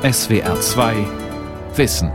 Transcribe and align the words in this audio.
SWR 0.00 0.60
2 0.60 0.94
Wissen. 1.74 2.12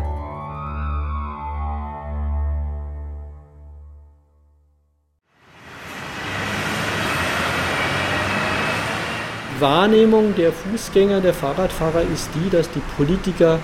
Wahrnehmung 9.59 10.33
der 10.37 10.53
Fußgänger, 10.53 11.19
der 11.19 11.33
Fahrradfahrer 11.33 12.03
ist 12.03 12.29
die, 12.35 12.49
dass 12.49 12.71
die 12.71 12.79
Politiker 12.95 13.59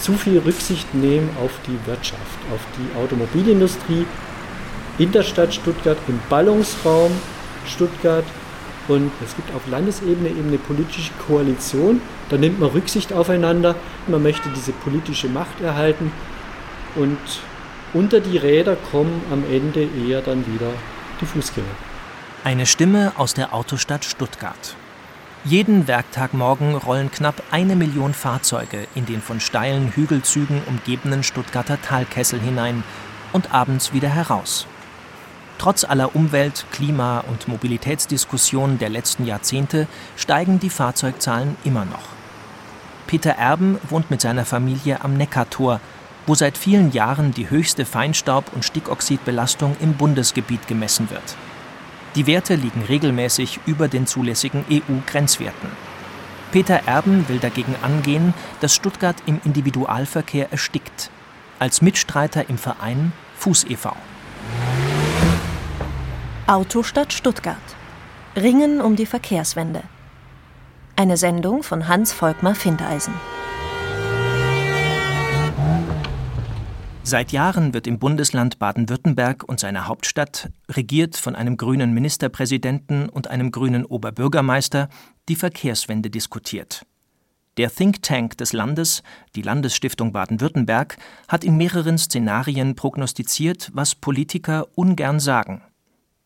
zu 0.00 0.14
viel 0.14 0.38
Rücksicht 0.38 0.94
nehmen 0.94 1.28
auf 1.44 1.50
die 1.66 1.78
Wirtschaft, 1.86 2.38
auf 2.54 2.60
die 2.78 2.98
Automobilindustrie 2.98 4.06
in 4.96 5.12
der 5.12 5.22
Stadt 5.22 5.52
Stuttgart, 5.52 5.98
im 6.08 6.18
Ballungsraum 6.30 7.12
Stuttgart. 7.66 8.24
Und 8.88 9.12
es 9.24 9.36
gibt 9.36 9.54
auf 9.54 9.66
Landesebene 9.68 10.30
eben 10.30 10.48
eine 10.48 10.58
politische 10.58 11.12
Koalition. 11.26 12.00
Da 12.30 12.38
nimmt 12.38 12.58
man 12.58 12.70
Rücksicht 12.70 13.12
aufeinander. 13.12 13.74
Man 14.06 14.22
möchte 14.22 14.48
diese 14.54 14.72
politische 14.72 15.28
Macht 15.28 15.60
erhalten. 15.60 16.10
Und 16.96 17.18
unter 17.92 18.20
die 18.20 18.38
Räder 18.38 18.76
kommen 18.90 19.22
am 19.30 19.44
Ende 19.44 19.82
eher 19.82 20.22
dann 20.22 20.46
wieder 20.46 20.70
die 21.20 21.26
Fußgänger. 21.26 21.66
Eine 22.44 22.66
Stimme 22.66 23.12
aus 23.16 23.34
der 23.34 23.54
Autostadt 23.54 24.04
Stuttgart. 24.04 24.74
Jeden 25.44 25.86
Werktagmorgen 25.86 26.74
rollen 26.74 27.10
knapp 27.10 27.42
eine 27.50 27.76
Million 27.76 28.14
Fahrzeuge 28.14 28.86
in 28.94 29.06
den 29.06 29.20
von 29.20 29.40
steilen 29.40 29.92
Hügelzügen 29.94 30.62
umgebenen 30.66 31.22
Stuttgarter 31.22 31.80
Talkessel 31.80 32.40
hinein 32.40 32.82
und 33.32 33.54
abends 33.54 33.92
wieder 33.92 34.08
heraus. 34.08 34.66
Trotz 35.58 35.84
aller 35.84 36.14
Umwelt-, 36.14 36.64
Klima- 36.70 37.20
und 37.28 37.48
Mobilitätsdiskussionen 37.48 38.78
der 38.78 38.88
letzten 38.88 39.26
Jahrzehnte 39.26 39.88
steigen 40.16 40.60
die 40.60 40.70
Fahrzeugzahlen 40.70 41.56
immer 41.64 41.84
noch. 41.84 42.08
Peter 43.08 43.32
Erben 43.32 43.78
wohnt 43.88 44.10
mit 44.10 44.20
seiner 44.20 44.44
Familie 44.44 45.02
am 45.02 45.16
Neckartor, 45.16 45.80
wo 46.26 46.34
seit 46.34 46.58
vielen 46.58 46.92
Jahren 46.92 47.32
die 47.32 47.50
höchste 47.50 47.84
Feinstaub- 47.84 48.52
und 48.54 48.64
Stickoxidbelastung 48.64 49.76
im 49.80 49.94
Bundesgebiet 49.94 50.68
gemessen 50.68 51.10
wird. 51.10 51.36
Die 52.14 52.26
Werte 52.26 52.54
liegen 52.54 52.82
regelmäßig 52.82 53.60
über 53.66 53.88
den 53.88 54.06
zulässigen 54.06 54.64
EU-Grenzwerten. 54.70 55.70
Peter 56.52 56.82
Erben 56.86 57.28
will 57.28 57.38
dagegen 57.38 57.74
angehen, 57.82 58.34
dass 58.60 58.74
Stuttgart 58.74 59.16
im 59.26 59.40
Individualverkehr 59.44 60.50
erstickt. 60.52 61.10
Als 61.58 61.82
Mitstreiter 61.82 62.48
im 62.48 62.58
Verein 62.58 63.12
Fuß 63.36 63.64
e.V. 63.64 63.94
Autostadt 66.48 67.12
Stuttgart. 67.12 67.58
Ringen 68.34 68.80
um 68.80 68.96
die 68.96 69.04
Verkehrswende. 69.04 69.82
Eine 70.96 71.18
Sendung 71.18 71.62
von 71.62 71.88
Hans 71.88 72.14
Volkmar 72.14 72.54
Findeisen. 72.54 73.12
Seit 77.02 77.32
Jahren 77.32 77.74
wird 77.74 77.86
im 77.86 77.98
Bundesland 77.98 78.58
Baden-Württemberg 78.58 79.44
und 79.46 79.60
seiner 79.60 79.88
Hauptstadt, 79.88 80.48
regiert 80.70 81.18
von 81.18 81.36
einem 81.36 81.58
grünen 81.58 81.92
Ministerpräsidenten 81.92 83.10
und 83.10 83.28
einem 83.28 83.50
grünen 83.52 83.84
Oberbürgermeister, 83.84 84.88
die 85.28 85.36
Verkehrswende 85.36 86.08
diskutiert. 86.08 86.86
Der 87.58 87.70
Think 87.70 88.02
Tank 88.02 88.38
des 88.38 88.54
Landes, 88.54 89.02
die 89.34 89.42
Landesstiftung 89.42 90.12
Baden-Württemberg, 90.12 90.96
hat 91.28 91.44
in 91.44 91.58
mehreren 91.58 91.98
Szenarien 91.98 92.74
prognostiziert, 92.74 93.70
was 93.74 93.94
Politiker 93.94 94.66
ungern 94.76 95.20
sagen. 95.20 95.60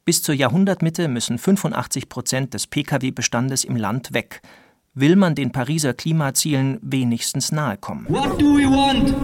Bis 0.05 0.21
zur 0.21 0.35
Jahrhundertmitte 0.35 1.07
müssen 1.07 1.39
85 1.39 2.09
Prozent 2.09 2.55
des 2.55 2.67
Pkw-Bestandes 2.67 3.63
im 3.63 3.77
Land 3.77 4.13
weg. 4.13 4.43
Will 4.95 5.15
man 5.15 5.37
den 5.37 5.53
Pariser 5.53 5.95
Klimazielen 5.95 6.81
wenigstens 6.83 7.53
nahe 7.53 7.77
kommen? 7.77 8.07
What 8.09 8.37
do 8.41 8.57
we 8.57 8.65
want? 8.65 9.15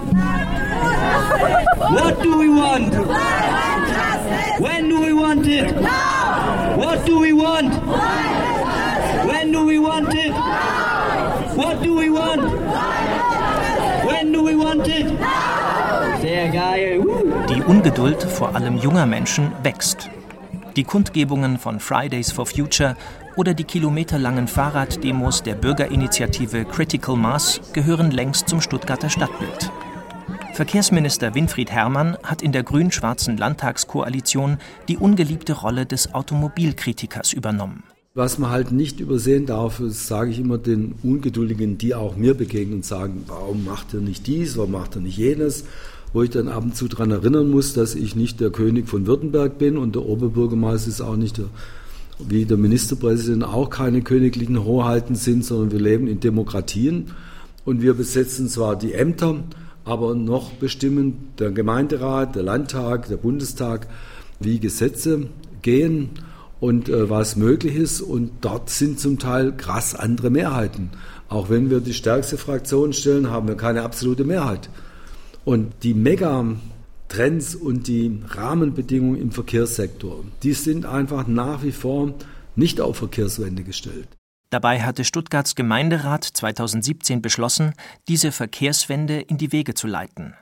What 1.90 2.22
do 2.22 2.38
we 2.38 2.48
want? 2.48 2.94
When 4.60 4.88
do 4.88 5.00
we 5.00 5.12
want 5.12 5.46
it? 5.48 5.74
What 6.76 7.04
do 7.08 7.22
we 7.22 7.32
want? 7.32 7.74
When 9.26 9.52
do 9.52 9.66
we 9.66 9.80
want 9.80 10.14
it? 10.14 10.32
What 11.56 11.82
do 11.84 11.98
we 11.98 12.08
want? 12.08 12.52
When 14.06 14.32
do 14.32 14.46
we 14.46 14.56
want 14.56 14.86
it? 14.86 15.08
Sehr 16.22 16.48
geil. 16.50 17.02
Die 17.48 17.62
Ungeduld 17.62 18.22
vor 18.22 18.54
allem 18.54 18.78
junger 18.78 19.06
Menschen 19.06 19.50
wächst. 19.64 20.08
Die 20.78 20.84
Kundgebungen 20.84 21.58
von 21.58 21.80
Fridays 21.80 22.30
for 22.30 22.46
Future 22.46 22.96
oder 23.34 23.52
die 23.52 23.64
kilometerlangen 23.64 24.46
Fahrraddemos 24.46 25.42
der 25.42 25.56
Bürgerinitiative 25.56 26.64
Critical 26.66 27.16
Mass 27.16 27.60
gehören 27.72 28.12
längst 28.12 28.48
zum 28.48 28.60
Stuttgarter 28.60 29.10
Stadtbild. 29.10 29.72
Verkehrsminister 30.54 31.34
Winfried 31.34 31.72
Herrmann 31.72 32.16
hat 32.22 32.42
in 32.42 32.52
der 32.52 32.62
grün-schwarzen 32.62 33.36
Landtagskoalition 33.36 34.58
die 34.86 34.98
ungeliebte 34.98 35.54
Rolle 35.54 35.84
des 35.84 36.14
Automobilkritikers 36.14 37.32
übernommen. 37.32 37.82
Was 38.14 38.38
man 38.38 38.50
halt 38.50 38.70
nicht 38.70 39.00
übersehen 39.00 39.46
darf, 39.46 39.78
das 39.80 40.06
sage 40.06 40.30
ich 40.30 40.38
immer 40.38 40.58
den 40.58 40.94
Ungeduldigen, 41.02 41.78
die 41.78 41.96
auch 41.96 42.14
mir 42.14 42.34
begegnen 42.34 42.76
und 42.76 42.84
sagen, 42.84 43.24
warum 43.26 43.64
macht 43.64 43.94
er 43.94 44.00
nicht 44.00 44.28
dies, 44.28 44.56
warum 44.56 44.70
macht 44.70 44.94
er 44.94 45.02
nicht 45.02 45.18
jenes, 45.18 45.64
wo 46.12 46.22
ich 46.22 46.30
dann 46.30 46.48
ab 46.48 46.62
und 46.62 46.76
zu 46.76 46.88
daran 46.88 47.10
erinnern 47.10 47.50
muss, 47.50 47.74
dass 47.74 47.94
ich 47.94 48.16
nicht 48.16 48.40
der 48.40 48.50
König 48.50 48.88
von 48.88 49.06
Württemberg 49.06 49.58
bin 49.58 49.76
und 49.76 49.94
der 49.94 50.04
Oberbürgermeister 50.04 50.88
ist 50.88 51.00
auch 51.00 51.16
nicht 51.16 51.38
der, 51.38 51.46
wie 52.18 52.44
der 52.44 52.56
Ministerpräsident 52.56 53.44
auch 53.44 53.70
keine 53.70 54.02
königlichen 54.02 54.64
Hoheiten 54.64 55.14
sind, 55.14 55.44
sondern 55.44 55.70
wir 55.70 55.80
leben 55.80 56.08
in 56.08 56.20
Demokratien 56.20 57.12
und 57.64 57.82
wir 57.82 57.94
besetzen 57.94 58.48
zwar 58.48 58.76
die 58.76 58.94
Ämter, 58.94 59.44
aber 59.84 60.14
noch 60.14 60.52
bestimmen 60.52 61.30
der 61.38 61.50
Gemeinderat, 61.50 62.34
der 62.34 62.42
Landtag, 62.42 63.08
der 63.08 63.16
Bundestag, 63.16 63.86
wie 64.40 64.58
Gesetze 64.58 65.26
gehen 65.62 66.10
und 66.60 66.88
äh, 66.88 67.08
was 67.08 67.36
möglich 67.36 67.76
ist. 67.76 68.00
Und 68.00 68.30
dort 68.40 68.70
sind 68.70 69.00
zum 69.00 69.18
Teil 69.18 69.52
krass 69.56 69.94
andere 69.94 70.30
Mehrheiten. 70.30 70.90
Auch 71.28 71.50
wenn 71.50 71.70
wir 71.70 71.80
die 71.80 71.94
stärkste 71.94 72.38
Fraktion 72.38 72.92
stellen, 72.92 73.30
haben 73.30 73.48
wir 73.48 73.54
keine 73.54 73.82
absolute 73.82 74.24
Mehrheit. 74.24 74.68
Und 75.44 75.72
die 75.82 75.94
Megatrends 75.94 77.54
und 77.54 77.86
die 77.88 78.20
Rahmenbedingungen 78.28 79.20
im 79.20 79.30
Verkehrssektor, 79.30 80.24
die 80.42 80.52
sind 80.52 80.86
einfach 80.86 81.26
nach 81.26 81.62
wie 81.62 81.72
vor 81.72 82.14
nicht 82.56 82.80
auf 82.80 82.98
Verkehrswende 82.98 83.62
gestellt. 83.62 84.08
Dabei 84.50 84.80
hatte 84.80 85.04
Stuttgarts 85.04 85.54
Gemeinderat 85.54 86.24
2017 86.24 87.20
beschlossen, 87.20 87.74
diese 88.08 88.32
Verkehrswende 88.32 89.20
in 89.20 89.36
die 89.36 89.52
Wege 89.52 89.74
zu 89.74 89.86
leiten. 89.86 90.34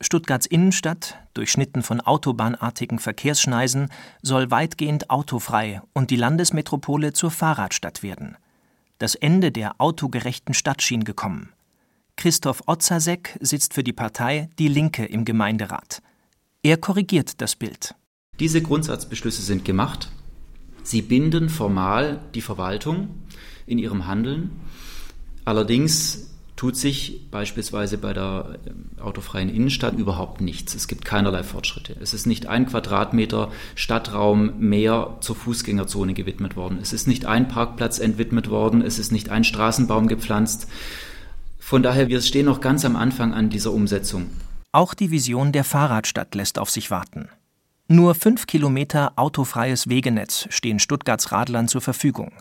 Stuttgarts 0.00 0.46
Innenstadt, 0.46 1.18
durchschnitten 1.34 1.82
von 1.82 2.00
autobahnartigen 2.00 2.98
Verkehrsschneisen, 2.98 3.90
soll 4.22 4.50
weitgehend 4.50 5.10
autofrei 5.10 5.82
und 5.92 6.10
die 6.10 6.16
Landesmetropole 6.16 7.12
zur 7.12 7.30
Fahrradstadt 7.30 8.02
werden. 8.02 8.38
Das 8.98 9.14
Ende 9.14 9.52
der 9.52 9.78
autogerechten 9.78 10.54
Stadt 10.54 10.80
schien 10.80 11.04
gekommen. 11.04 11.50
Christoph 12.20 12.62
Otzasek 12.66 13.38
sitzt 13.40 13.72
für 13.72 13.82
die 13.82 13.94
Partei 13.94 14.50
Die 14.58 14.68
Linke 14.68 15.06
im 15.06 15.24
Gemeinderat. 15.24 16.02
Er 16.62 16.76
korrigiert 16.76 17.40
das 17.40 17.56
Bild. 17.56 17.94
Diese 18.38 18.60
Grundsatzbeschlüsse 18.60 19.40
sind 19.40 19.64
gemacht. 19.64 20.10
Sie 20.82 21.00
binden 21.00 21.48
formal 21.48 22.20
die 22.34 22.42
Verwaltung 22.42 23.08
in 23.64 23.78
ihrem 23.78 24.06
Handeln. 24.06 24.50
Allerdings 25.46 26.30
tut 26.56 26.76
sich 26.76 27.30
beispielsweise 27.30 27.96
bei 27.96 28.12
der 28.12 28.58
äh, 28.66 29.00
autofreien 29.00 29.48
Innenstadt 29.48 29.94
überhaupt 29.94 30.42
nichts. 30.42 30.74
Es 30.74 30.88
gibt 30.88 31.06
keinerlei 31.06 31.42
Fortschritte. 31.42 31.96
Es 32.02 32.12
ist 32.12 32.26
nicht 32.26 32.44
ein 32.44 32.66
Quadratmeter 32.66 33.50
Stadtraum 33.76 34.58
mehr 34.58 35.16
zur 35.22 35.36
Fußgängerzone 35.36 36.12
gewidmet 36.12 36.54
worden. 36.54 36.80
Es 36.82 36.92
ist 36.92 37.08
nicht 37.08 37.24
ein 37.24 37.48
Parkplatz 37.48 37.98
entwidmet 37.98 38.50
worden. 38.50 38.82
Es 38.82 38.98
ist 38.98 39.10
nicht 39.10 39.30
ein 39.30 39.42
Straßenbaum 39.42 40.06
gepflanzt. 40.06 40.68
Von 41.70 41.84
daher, 41.84 42.08
wir 42.08 42.20
stehen 42.20 42.46
noch 42.46 42.60
ganz 42.60 42.84
am 42.84 42.96
Anfang 42.96 43.32
an 43.32 43.48
dieser 43.48 43.72
Umsetzung. 43.72 44.26
Auch 44.72 44.92
die 44.92 45.12
Vision 45.12 45.52
der 45.52 45.62
Fahrradstadt 45.62 46.34
lässt 46.34 46.58
auf 46.58 46.68
sich 46.68 46.90
warten. 46.90 47.28
Nur 47.86 48.16
fünf 48.16 48.48
Kilometer 48.48 49.12
autofreies 49.14 49.88
Wegenetz 49.88 50.48
stehen 50.50 50.80
Stuttgarts 50.80 51.30
Radlern 51.30 51.68
zur 51.68 51.80
Verfügung 51.80 52.32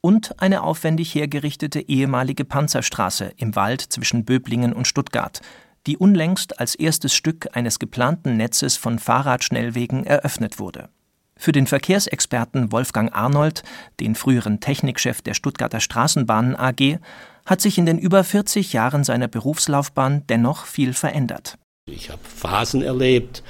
und 0.00 0.42
eine 0.42 0.64
aufwendig 0.64 1.14
hergerichtete 1.14 1.78
ehemalige 1.78 2.44
Panzerstraße 2.44 3.32
im 3.36 3.54
Wald 3.54 3.82
zwischen 3.82 4.24
Böblingen 4.24 4.72
und 4.72 4.88
Stuttgart, 4.88 5.42
die 5.86 5.96
unlängst 5.96 6.58
als 6.58 6.74
erstes 6.74 7.14
Stück 7.14 7.50
eines 7.52 7.78
geplanten 7.78 8.36
Netzes 8.36 8.76
von 8.76 8.98
Fahrradschnellwegen 8.98 10.02
eröffnet 10.02 10.58
wurde. 10.58 10.88
Für 11.36 11.52
den 11.52 11.66
Verkehrsexperten 11.66 12.72
Wolfgang 12.72 13.14
Arnold, 13.14 13.62
den 14.00 14.16
früheren 14.16 14.60
Technikchef 14.60 15.22
der 15.22 15.34
Stuttgarter 15.34 15.80
Straßenbahnen 15.80 16.56
AG, 16.56 16.98
hat 17.46 17.60
sich 17.60 17.78
in 17.78 17.86
den 17.86 17.98
über 17.98 18.24
40 18.24 18.72
Jahren 18.72 19.04
seiner 19.04 19.28
Berufslaufbahn 19.28 20.24
dennoch 20.28 20.66
viel 20.66 20.92
verändert. 20.92 21.58
Ich 21.86 22.10
habe 22.10 22.22
Phasen 22.22 22.82
erlebt, 22.82 23.42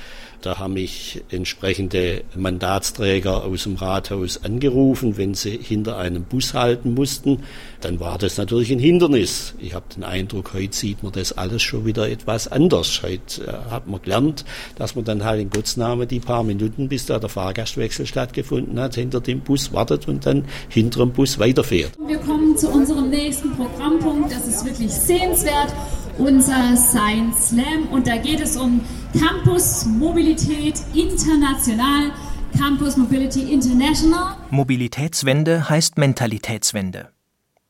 Da 0.43 0.59
haben 0.59 0.75
mich 0.75 1.23
entsprechende 1.31 2.25
Mandatsträger 2.35 3.45
aus 3.45 3.63
dem 3.63 3.77
Rathaus 3.77 4.43
angerufen, 4.43 5.17
wenn 5.17 5.35
sie 5.35 5.57
hinter 5.57 5.99
einem 5.99 6.25
Bus 6.25 6.53
halten 6.53 6.95
mussten. 6.95 7.45
Dann 7.81 8.01
war 8.01 8.19
das 8.19 8.39
natürlich 8.39 8.73
ein 8.73 8.81
Hindernis. 8.81 9.55
Ich 9.61 9.75
habe 9.75 9.87
den 9.95 10.03
Eindruck, 10.03 10.53
heute 10.53 10.77
sieht 10.77 11.05
man 11.05 11.13
das 11.13 11.33
alles 11.33 11.63
schon 11.63 11.87
wieder 11.87 12.11
etwas 12.11 12.49
anders. 12.49 13.03
Heute 13.05 13.45
äh, 13.45 13.71
hat 13.71 13.87
man 13.87 14.03
gelernt, 14.03 14.45
dass 14.75 14.97
man 14.97 15.05
dann 15.05 15.25
halt 15.25 15.41
in 15.41 15.51
Gottes 15.51 15.77
Namen 15.77 16.09
die 16.09 16.19
paar 16.19 16.43
Minuten, 16.43 16.89
bis 16.89 17.07
da 17.07 17.21
der 17.21 17.29
Fahrgastwechsel 17.29 18.07
stattgefunden 18.07 18.81
hat, 18.81 18.97
hinter 18.97 19.21
dem 19.21 19.41
Bus 19.41 19.73
wartet 19.73 20.09
und 20.09 20.27
dann 20.27 20.45
hinter 20.69 21.01
dem 21.01 21.13
Bus 21.13 21.39
weiterfährt. 21.39 21.93
Wir 22.05 22.19
kommen 22.53 22.59
zu 22.59 22.71
unserem 22.71 23.11
nächsten 23.11 23.53
Programmpunkt. 23.57 24.33
Das 24.33 24.47
ist 24.47 24.65
wirklich 24.65 24.93
sehenswert 24.93 25.75
unser 26.19 26.77
Science 26.77 27.49
Slam 27.49 27.89
und 27.91 28.07
da 28.07 28.17
geht 28.17 28.41
es 28.41 28.57
um 28.57 28.81
Campus 29.19 29.87
Mobilität 29.87 30.81
international. 30.95 32.13
Campus 32.59 32.97
Mobility 32.99 33.53
International. 33.53 34.37
Mobilitätswende 34.51 35.71
heißt 35.71 35.97
Mentalitätswende. 35.97 37.09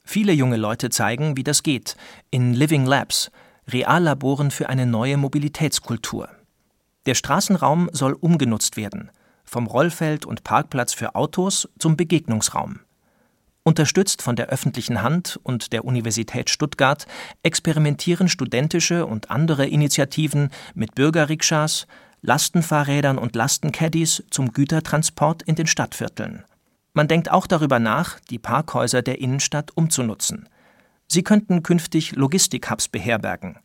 Viele 0.05 0.33
junge 0.33 0.57
Leute 0.57 0.91
zeigen, 0.91 1.37
wie 1.37 1.45
das 1.45 1.63
geht, 1.63 1.97
in 2.33 2.53
Living 2.53 2.85
Labs, 2.85 3.31
Reallaboren 3.69 4.51
für 4.51 4.69
eine 4.69 4.87
neue 4.87 5.17
Mobilitätskultur. 5.17 6.29
Der 7.07 7.15
Straßenraum 7.15 7.89
soll 7.93 8.15
umgenutzt 8.15 8.77
werden, 8.77 9.13
vom 9.45 9.69
Rollfeld 9.69 10.27
und 10.27 10.43
Parkplatz 10.43 10.93
für 10.93 11.15
Autos 11.15 11.69
zum 11.79 11.97
Begegnungsraum. 11.97 12.81
Unterstützt 13.65 14.23
von 14.23 14.35
der 14.35 14.49
öffentlichen 14.49 15.03
Hand 15.03 15.39
und 15.45 15.73
der 15.73 15.85
Universität 15.85 16.51
Stuttgart 16.51 17.07
experimentieren 17.45 18.29
studentische 18.29 19.07
und 19.07 19.31
andere 19.31 19.67
Initiativen 19.69 20.51
mit 20.75 20.97
Bürgerrikschas, 20.97 21.87
Lastenfahrrädern 22.23 23.19
und 23.19 23.37
Lastencaddies 23.37 24.25
zum 24.31 24.53
Gütertransport 24.53 25.43
in 25.43 25.55
den 25.55 25.69
Stadtvierteln. 25.69 26.45
Man 26.93 27.07
denkt 27.07 27.31
auch 27.31 27.47
darüber 27.47 27.79
nach, 27.79 28.19
die 28.31 28.41
Parkhäuser 28.41 29.01
der 29.01 29.21
Innenstadt 29.21 29.71
umzunutzen. 29.77 30.49
Sie 31.07 31.23
könnten 31.23 31.63
künftig 31.63 32.17
Logistikhubs 32.17 32.89
beherbergen, 32.89 33.59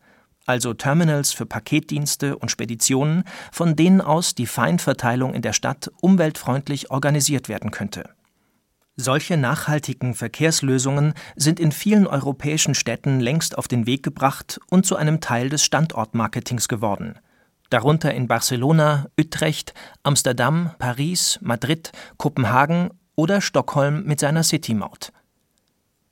also 0.46 0.76
Terminals 0.76 1.34
für 1.34 1.46
Paketdienste 1.48 2.38
und 2.38 2.50
Speditionen, 2.50 3.24
von 3.52 3.76
denen 3.76 4.02
aus 4.02 4.36
die 4.36 4.46
Feinverteilung 4.46 5.34
in 5.34 5.42
der 5.42 5.54
Stadt 5.54 5.92
umweltfreundlich 6.02 6.92
organisiert 6.92 7.50
werden 7.50 7.72
könnte. 7.72 8.17
Solche 9.00 9.38
nachhaltigen 9.38 10.16
Verkehrslösungen 10.16 11.14
sind 11.36 11.60
in 11.60 11.72
vielen 11.72 12.08
europäischen 12.08 12.74
Städten 12.74 13.20
längst 13.20 13.56
auf 13.56 13.68
den 13.68 13.86
Weg 13.86 14.02
gebracht 14.02 14.60
und 14.72 14.88
zu 14.88 14.96
einem 14.96 15.22
Teil 15.22 15.50
des 15.50 15.64
Standortmarketings 15.64 16.68
geworden. 16.68 17.20
Darunter 17.70 18.12
in 18.16 18.28
Barcelona, 18.28 19.06
Utrecht, 19.20 19.76
Amsterdam, 20.02 20.72
Paris, 20.80 21.38
Madrid, 21.44 21.92
Kopenhagen 22.18 22.90
oder 23.16 23.40
Stockholm 23.40 24.04
mit 24.06 24.20
seiner 24.20 24.42
City-Maut. 24.42 25.12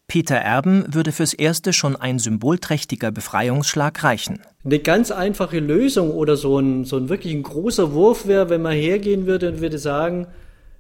Peter 0.08 0.36
Erben 0.36 0.94
würde 0.94 1.12
fürs 1.12 1.34
Erste 1.34 1.74
schon 1.74 1.96
ein 1.96 2.20
symbolträchtiger 2.20 3.12
Befreiungsschlag 3.12 4.04
reichen. 4.04 4.42
Eine 4.64 4.78
ganz 4.78 5.10
einfache 5.10 5.60
Lösung 5.60 6.12
oder 6.12 6.38
so 6.38 6.60
ein, 6.60 6.86
so 6.86 6.98
ein 6.98 7.10
wirklich 7.10 7.34
ein 7.34 7.42
großer 7.42 7.94
Wurf 7.94 8.28
wäre, 8.28 8.52
wenn 8.52 8.62
man 8.62 8.74
hergehen 8.74 9.26
würde 9.26 9.50
und 9.50 9.62
würde 9.62 9.80
sagen, 9.80 10.28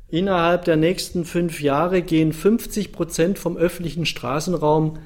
Innerhalb 0.10 0.66
der 0.66 0.76
nächsten 0.76 1.26
fünf 1.26 1.62
Jahre 1.62 2.02
gehen 2.02 2.32
50 2.32 2.92
Prozent 2.92 3.40
vom 3.40 3.58
öffentlichen 3.58 4.06
Straßenraum 4.06 5.00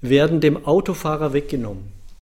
werden 0.00 0.40
dem 0.40 0.64
Autofahrer 0.64 1.32
weggenommen. 1.32 1.92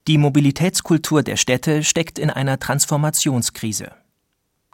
Die 0.08 0.18
Mobilitätskultur 0.18 1.24
der 1.24 1.36
Städte 1.36 1.84
steckt 1.84 2.18
in 2.18 2.30
einer 2.30 2.58
Transformationskrise. 2.58 3.92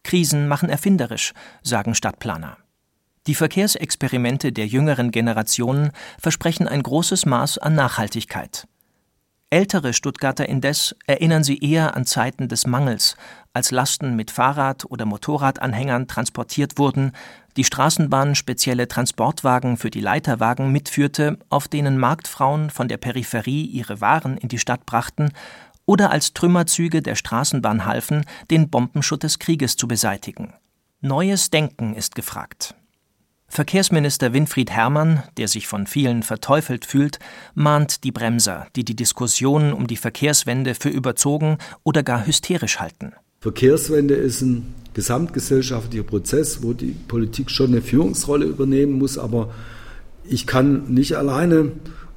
Krisen 0.04 0.48
machen 0.48 0.70
erfinderisch, 0.70 1.34
sagen 1.64 1.96
Stadtplaner. 1.96 2.58
Die 3.28 3.34
Verkehrsexperimente 3.34 4.52
der 4.52 4.68
jüngeren 4.68 5.10
Generationen 5.10 5.92
versprechen 6.20 6.68
ein 6.68 6.84
großes 6.84 7.26
Maß 7.26 7.58
an 7.58 7.74
Nachhaltigkeit. 7.74 8.68
Ältere 9.52 9.94
Stuttgarter 9.94 10.50
indes 10.50 10.96
erinnern 11.06 11.44
sie 11.44 11.60
eher 11.60 11.96
an 11.96 12.06
Zeiten 12.06 12.48
des 12.48 12.66
Mangels, 12.66 13.16
als 13.54 13.72
Lasten 13.72 14.16
mit 14.16 14.32
Fahrrad- 14.32 14.86
oder 14.86 15.06
Motorradanhängern 15.06 16.08
transportiert 16.08 16.78
wurden, 16.78 17.12
die 17.56 17.64
Straßenbahn 17.64 18.36
spezielle 18.36 18.88
Transportwagen 18.88 19.78
für 19.78 19.90
die 19.90 20.02
Leiterwagen 20.02 20.72
mitführte, 20.72 21.38
auf 21.50 21.68
denen 21.68 21.98
Marktfrauen 21.98 22.70
von 22.70 22.88
der 22.88 22.98
Peripherie 22.98 23.66
ihre 23.66 24.02
Waren 24.02 24.38
in 24.38 24.50
die 24.50 24.60
Stadt 24.60 24.86
brachten, 24.86 25.32
oder 25.86 26.10
als 26.10 26.34
Trümmerzüge 26.34 27.02
der 27.02 27.16
Straßenbahn 27.16 27.86
halfen, 27.86 28.26
den 28.50 28.70
Bombenschutt 28.70 29.24
des 29.24 29.40
Krieges 29.40 29.78
zu 29.78 29.88
beseitigen. 29.88 30.54
Neues 31.02 31.52
Denken 31.52 31.94
ist 31.94 32.16
gefragt. 32.16 32.76
Verkehrsminister 33.48 34.34
Winfried 34.34 34.72
Herrmann, 34.72 35.24
der 35.38 35.48
sich 35.48 35.68
von 35.68 35.88
vielen 35.88 36.24
verteufelt 36.24 36.86
fühlt, 36.86 37.20
mahnt 37.54 38.04
die 38.04 38.12
Bremser, 38.12 38.68
die 38.76 38.84
die 38.84 38.96
Diskussion 38.96 39.72
um 39.72 39.88
die 39.88 39.98
Verkehrswende 39.98 40.76
für 40.76 40.90
überzogen 40.90 41.58
oder 41.84 42.04
gar 42.04 42.26
hysterisch 42.26 42.80
halten. 42.80 43.14
Verkehrswende 43.42 44.16
ist 44.16 44.42
ein 44.42 44.74
gesamtgesellschaftlicher 44.94 46.04
Prozess, 46.04 46.64
wo 46.64 46.74
die 46.74 46.96
Politik 47.08 47.52
schon 47.52 47.68
eine 47.68 47.82
Führungsrolle 47.82 48.46
übernehmen 48.46 48.94
muss, 48.94 49.18
aber 49.18 49.54
ich 50.28 50.48
kann 50.48 50.94
nicht 50.94 51.16
alleine 51.16 51.74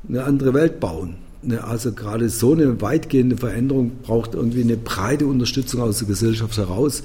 eine 0.09 0.25
andere 0.25 0.55
Welt 0.55 0.81
bauen. 0.81 1.17
Ne, 1.43 1.63
also 1.63 1.93
gerade 1.93 2.31
so 2.31 2.53
eine 2.53 2.81
weitgehende 2.81 3.37
Veränderung 3.37 3.99
braucht 4.03 4.35
irgendwie 4.35 4.63
eine 4.63 4.77
breite 4.77 5.27
Unterstützung 5.27 5.83
aus 5.83 5.99
der 5.99 6.09
Gesellschaft 6.09 6.57
heraus. 6.57 7.03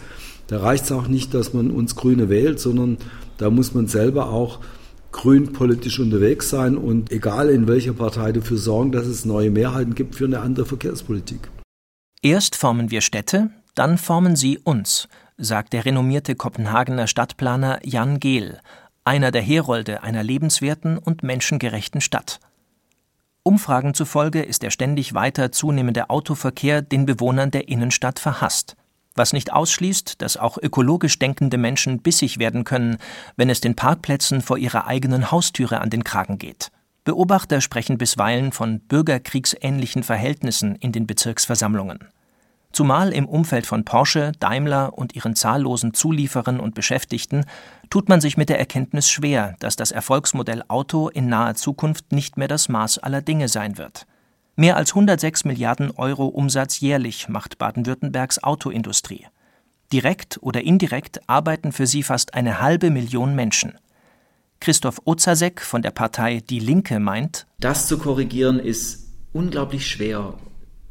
Da 0.47 0.59
reicht 0.59 0.85
es 0.85 0.91
auch 0.91 1.07
nicht, 1.07 1.33
dass 1.33 1.53
man 1.53 1.69
uns 1.69 1.95
Grüne 1.95 2.29
wählt, 2.29 2.59
sondern 2.59 2.97
da 3.37 3.49
muss 3.49 3.73
man 3.73 3.87
selber 3.87 4.29
auch 4.29 4.59
grün 5.11 5.53
politisch 5.53 5.99
unterwegs 5.99 6.49
sein 6.49 6.75
und 6.75 7.11
egal 7.11 7.49
in 7.49 7.67
welcher 7.67 7.93
Partei 7.93 8.31
dafür 8.31 8.57
sorgen, 8.57 8.91
dass 8.91 9.05
es 9.05 9.25
neue 9.25 9.51
Mehrheiten 9.51 9.95
gibt 9.95 10.15
für 10.15 10.25
eine 10.25 10.39
andere 10.39 10.65
Verkehrspolitik. 10.65 11.49
Erst 12.21 12.55
formen 12.55 12.91
wir 12.91 13.01
Städte, 13.01 13.51
dann 13.75 13.97
formen 13.97 14.35
sie 14.35 14.57
uns, 14.57 15.07
sagt 15.37 15.73
der 15.73 15.85
renommierte 15.85 16.35
Kopenhagener 16.35 17.07
Stadtplaner 17.07 17.79
Jan 17.83 18.19
Gehl, 18.19 18.59
einer 19.05 19.31
der 19.31 19.41
Herolde 19.41 20.03
einer 20.03 20.23
lebenswerten 20.23 20.97
und 20.97 21.23
menschengerechten 21.23 22.01
Stadt. 22.01 22.39
Umfragen 23.43 23.93
zufolge 23.93 24.41
ist 24.41 24.63
der 24.63 24.71
ständig 24.71 25.13
weiter 25.13 25.51
zunehmende 25.51 26.09
Autoverkehr 26.09 26.81
den 26.81 27.05
Bewohnern 27.05 27.51
der 27.51 27.67
Innenstadt 27.67 28.19
verhasst 28.19 28.77
was 29.15 29.33
nicht 29.33 29.53
ausschließt, 29.53 30.21
dass 30.21 30.37
auch 30.37 30.57
ökologisch 30.61 31.19
denkende 31.19 31.57
Menschen 31.57 32.01
bissig 32.01 32.39
werden 32.39 32.63
können, 32.63 32.97
wenn 33.35 33.49
es 33.49 33.61
den 33.61 33.75
Parkplätzen 33.75 34.41
vor 34.41 34.57
ihrer 34.57 34.87
eigenen 34.87 35.31
Haustüre 35.31 35.81
an 35.81 35.89
den 35.89 36.03
Kragen 36.03 36.37
geht. 36.37 36.71
Beobachter 37.03 37.59
sprechen 37.59 37.97
bisweilen 37.97 38.51
von 38.51 38.79
bürgerkriegsähnlichen 38.79 40.03
Verhältnissen 40.03 40.75
in 40.75 40.91
den 40.91 41.05
Bezirksversammlungen. 41.05 41.99
Zumal 42.71 43.13
im 43.13 43.27
Umfeld 43.27 43.67
von 43.67 43.85
Porsche, 43.85 44.31
Daimler 44.39 44.97
und 44.97 45.15
ihren 45.15 45.35
zahllosen 45.35 45.93
Zulieferern 45.93 46.59
und 46.59 46.73
Beschäftigten 46.73 47.45
tut 47.91 48.09
man 48.09 48.19
sich 48.19 48.35
mit 48.35 48.49
der 48.49 48.57
Erkenntnis 48.57 49.11
schwer, 49.11 49.55
dass 49.59 49.75
das 49.75 49.91
Erfolgsmodell 49.91 50.63
Auto 50.69 51.07
in 51.09 51.27
naher 51.27 51.53
Zukunft 51.53 52.11
nicht 52.11 52.35
mehr 52.37 52.47
das 52.47 52.69
Maß 52.69 52.97
aller 52.97 53.21
Dinge 53.21 53.47
sein 53.47 53.77
wird. 53.77 54.07
Mehr 54.55 54.77
als 54.77 54.91
106 54.91 55.45
Milliarden 55.45 55.89
Euro 55.89 56.27
Umsatz 56.27 56.79
jährlich 56.79 57.27
macht 57.27 57.57
Baden-Württembergs 57.57 58.43
Autoindustrie. 58.43 59.25
Direkt 59.91 60.37
oder 60.41 60.61
indirekt 60.61 61.27
arbeiten 61.27 61.71
für 61.71 61.87
sie 61.87 62.03
fast 62.03 62.35
eine 62.35 62.61
halbe 62.61 62.91
Million 62.91 63.33
Menschen. 63.33 63.73
Christoph 64.59 65.01
Ozasek 65.05 65.59
von 65.59 65.81
der 65.81 65.89
Partei 65.89 66.43
Die 66.47 66.59
Linke 66.59 66.99
meint, 66.99 67.47
das 67.59 67.87
zu 67.87 67.97
korrigieren 67.97 68.59
ist 68.59 69.07
unglaublich 69.33 69.87
schwer. 69.87 70.35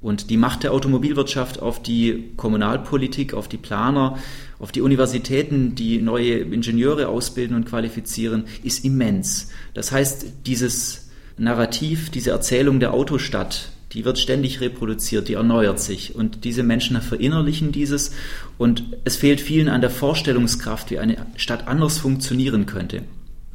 Und 0.00 0.30
die 0.30 0.36
Macht 0.36 0.64
der 0.64 0.72
Automobilwirtschaft 0.72 1.62
auf 1.62 1.80
die 1.80 2.32
Kommunalpolitik, 2.36 3.32
auf 3.32 3.46
die 3.46 3.58
Planer, 3.58 4.18
auf 4.58 4.72
die 4.72 4.80
Universitäten, 4.80 5.76
die 5.76 6.02
neue 6.02 6.38
Ingenieure 6.38 7.06
ausbilden 7.06 7.54
und 7.54 7.66
qualifizieren, 7.66 8.46
ist 8.64 8.84
immens. 8.84 9.50
Das 9.74 9.92
heißt, 9.92 10.46
dieses 10.46 11.11
Narrativ, 11.38 12.10
diese 12.10 12.30
Erzählung 12.30 12.80
der 12.80 12.92
Autostadt, 12.94 13.70
die 13.92 14.04
wird 14.04 14.18
ständig 14.18 14.60
reproduziert, 14.60 15.28
die 15.28 15.34
erneuert 15.34 15.80
sich. 15.80 16.14
Und 16.14 16.44
diese 16.44 16.62
Menschen 16.62 17.00
verinnerlichen 17.00 17.72
dieses. 17.72 18.12
Und 18.58 18.84
es 19.04 19.16
fehlt 19.16 19.40
vielen 19.40 19.68
an 19.68 19.80
der 19.80 19.90
Vorstellungskraft, 19.90 20.90
wie 20.90 20.98
eine 20.98 21.26
Stadt 21.36 21.68
anders 21.68 21.98
funktionieren 21.98 22.66
könnte. 22.66 23.02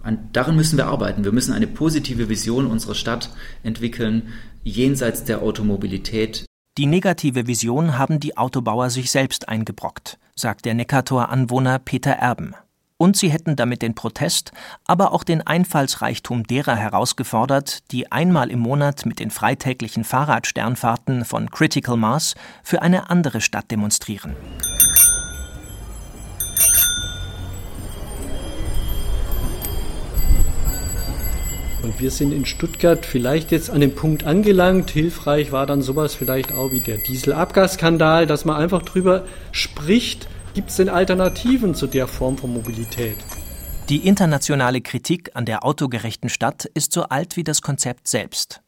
An, 0.04 0.30
daran 0.34 0.56
müssen 0.56 0.78
wir 0.78 0.88
arbeiten. 0.88 1.24
Wir 1.24 1.32
müssen 1.32 1.54
eine 1.54 1.68
positive 1.68 2.30
Vision 2.30 2.68
unserer 2.68 2.96
Stadt 2.96 3.32
entwickeln, 3.64 4.34
jenseits 4.64 5.24
der 5.24 5.42
Automobilität. 5.42 6.46
Die 6.78 6.86
negative 6.86 7.48
Vision 7.48 7.98
haben 7.98 8.20
die 8.20 8.38
Autobauer 8.38 8.92
sich 8.92 9.10
selbst 9.10 9.50
eingebrockt, 9.50 10.20
sagt 10.36 10.66
der 10.66 10.76
Neckartor-Anwohner 10.76 11.80
Peter 11.80 12.12
Erben 12.12 12.54
und 12.98 13.16
sie 13.16 13.30
hätten 13.30 13.56
damit 13.56 13.82
den 13.82 13.96
Protest, 13.96 14.52
aber 14.86 15.14
auch 15.14 15.24
den 15.24 15.46
Einfallsreichtum 15.46 16.46
derer 16.46 16.76
herausgefordert, 16.76 17.92
die 17.92 18.12
einmal 18.12 18.50
im 18.50 18.60
Monat 18.60 19.06
mit 19.06 19.20
den 19.20 19.32
freitäglichen 19.32 20.04
Fahrradsternfahrten 20.04 21.24
von 21.26 21.52
Critical 21.52 21.98
Mass 21.98 22.36
für 22.64 22.82
eine 22.82 23.10
andere 23.10 23.42
Stadt 23.42 23.72
demonstrieren. 23.72 24.36
Und 31.84 32.02
wir 32.02 32.12
sind 32.12 32.34
in 32.34 32.46
Stuttgart 32.46 33.06
vielleicht 33.06 33.52
jetzt 33.52 33.70
an 33.70 33.80
dem 33.80 33.96
Punkt 33.96 34.26
angelangt. 34.26 34.90
Hilfreich 34.90 35.54
war 35.54 35.66
dann 35.66 35.82
sowas 35.82 36.16
vielleicht 36.16 36.52
auch 36.52 36.72
wie 36.72 36.82
der 36.82 36.98
Dieselabgasskandal, 36.98 38.26
dass 38.26 38.44
man 38.44 38.58
einfach 38.58 38.82
drüber 38.82 39.24
spricht 39.54 40.28
gibt 40.58 40.72
es 40.72 40.78
denn 40.78 40.90
Alternativen 40.90 41.76
zu 41.76 41.86
der 41.86 42.08
Form 42.08 42.36
von 42.36 42.52
Mobilität? 42.52 43.16
Die 43.90 44.08
internationale 44.08 44.82
Kritik 44.82 45.30
an 45.36 45.46
der 45.46 45.64
autogerechten 45.64 46.30
Stadt 46.32 46.66
ist 46.66 46.94
so 46.94 47.04
alt 47.04 47.38
wie 47.38 47.44
das 47.44 47.62
Konzept 47.62 48.08
selbst. 48.08 48.64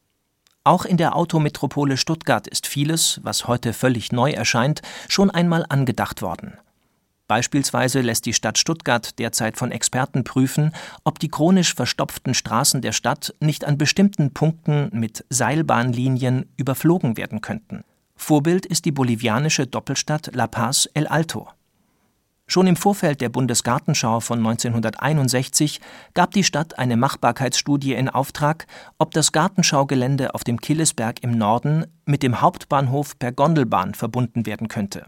Auch 0.64 0.86
in 0.86 0.98
der 0.98 1.16
Autometropole 1.16 1.98
Stuttgart 1.98 2.46
ist 2.48 2.68
vieles, 2.68 3.20
was 3.24 3.48
heute 3.48 3.74
völlig 3.74 4.12
neu 4.12 4.30
erscheint, 4.30 4.84
schon 5.08 5.32
einmal 5.32 5.66
angedacht 5.68 6.22
worden. 6.22 6.60
Beispielsweise 7.28 8.02
lässt 8.02 8.28
die 8.28 8.34
Stadt 8.34 8.60
Stuttgart 8.60 9.18
derzeit 9.18 9.58
von 9.58 9.72
Experten 9.72 10.24
prüfen, 10.24 10.76
ob 11.06 11.18
die 11.18 11.30
chronisch 11.30 11.74
verstopften 11.74 12.36
Straßen 12.36 12.82
der 12.82 12.92
Stadt 12.92 13.34
nicht 13.40 13.66
an 13.66 13.80
bestimmten 13.80 14.32
Punkten 14.32 14.90
mit 14.94 15.26
Seilbahnlinien 15.32 16.52
überflogen 16.56 17.18
werden 17.18 17.42
könnten. 17.42 17.84
Vorbild 18.16 18.68
ist 18.68 18.86
die 18.86 18.92
bolivianische 18.92 19.66
Doppelstadt 19.66 20.36
La 20.36 20.46
Paz 20.46 20.88
El 20.94 21.08
Alto. 21.08 21.48
Schon 22.52 22.66
im 22.66 22.76
Vorfeld 22.76 23.22
der 23.22 23.30
Bundesgartenschau 23.30 24.22
von 24.22 24.40
1961 24.40 25.80
gab 26.16 26.32
die 26.32 26.44
Stadt 26.44 26.80
eine 26.80 26.98
Machbarkeitsstudie 26.98 27.94
in 27.94 28.10
Auftrag, 28.10 28.66
ob 28.98 29.12
das 29.12 29.32
Gartenschaugelände 29.32 30.34
auf 30.34 30.44
dem 30.44 30.60
Killesberg 30.60 31.22
im 31.22 31.38
Norden 31.38 31.86
mit 32.06 32.24
dem 32.24 32.42
Hauptbahnhof 32.42 33.20
per 33.20 33.32
Gondelbahn 33.32 33.94
verbunden 33.94 34.48
werden 34.48 34.68
könnte. 34.68 35.06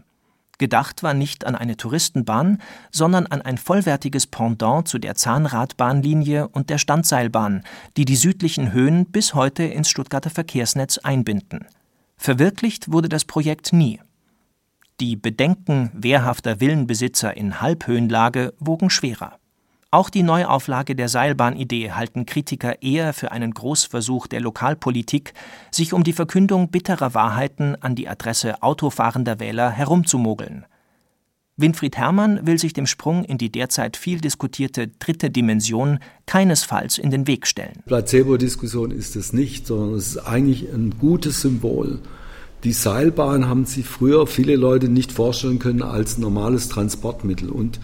Gedacht 0.58 1.02
war 1.02 1.14
nicht 1.14 1.44
an 1.44 1.56
eine 1.56 1.76
Touristenbahn, 1.76 2.62
sondern 2.92 3.26
an 3.26 3.42
ein 3.42 3.58
vollwertiges 3.58 4.28
Pendant 4.28 4.86
zu 4.86 5.00
der 5.00 5.16
Zahnradbahnlinie 5.16 6.46
und 6.46 6.70
der 6.70 6.78
Standseilbahn, 6.78 7.64
die 7.96 8.04
die 8.04 8.14
südlichen 8.14 8.70
Höhen 8.70 9.06
bis 9.06 9.34
heute 9.34 9.64
ins 9.64 9.90
Stuttgarter 9.90 10.30
Verkehrsnetz 10.30 10.98
einbinden. 10.98 11.66
Verwirklicht 12.16 12.92
wurde 12.92 13.08
das 13.08 13.24
Projekt 13.24 13.72
nie. 13.72 13.98
Die 15.02 15.16
Bedenken 15.16 15.90
wehrhafter 15.94 16.60
Villenbesitzer 16.60 17.36
in 17.36 17.60
Halbhöhenlage 17.60 18.54
wogen 18.60 18.88
schwerer. 18.88 19.32
Auch 19.90 20.08
die 20.08 20.22
Neuauflage 20.22 20.94
der 20.94 21.08
Seilbahnidee 21.08 21.90
halten 21.90 22.24
Kritiker 22.24 22.82
eher 22.82 23.12
für 23.12 23.32
einen 23.32 23.52
Großversuch 23.52 24.28
der 24.28 24.40
Lokalpolitik, 24.40 25.34
sich 25.72 25.92
um 25.92 26.04
die 26.04 26.12
Verkündung 26.12 26.70
bitterer 26.70 27.14
Wahrheiten 27.14 27.74
an 27.82 27.96
die 27.96 28.08
Adresse 28.08 28.62
autofahrender 28.62 29.40
Wähler 29.40 29.70
herumzumogeln. 29.70 30.66
Winfried 31.56 31.96
Herrmann 31.96 32.46
will 32.46 32.60
sich 32.60 32.72
dem 32.72 32.86
Sprung 32.86 33.24
in 33.24 33.38
die 33.38 33.50
derzeit 33.50 33.96
viel 33.96 34.20
diskutierte 34.20 34.86
dritte 34.86 35.30
Dimension 35.30 35.98
keinesfalls 36.26 36.98
in 36.98 37.10
den 37.10 37.26
Weg 37.26 37.48
stellen. 37.48 37.82
Placebo-Diskussion 37.86 38.92
ist 38.92 39.16
es 39.16 39.32
nicht, 39.32 39.66
sondern 39.66 39.98
es 39.98 40.10
ist 40.10 40.18
eigentlich 40.18 40.72
ein 40.72 40.96
gutes 41.00 41.40
Symbol. 41.40 41.98
Die 42.64 42.72
Seilbahn 42.72 43.48
haben 43.48 43.64
sich 43.64 43.86
früher 43.86 44.26
viele 44.26 44.56
Leute 44.56 44.88
nicht 44.88 45.12
vorstellen 45.12 45.58
können 45.58 45.82
als 45.82 46.18
normales 46.18 46.68
Transportmittel 46.68 47.50
und 47.50 47.80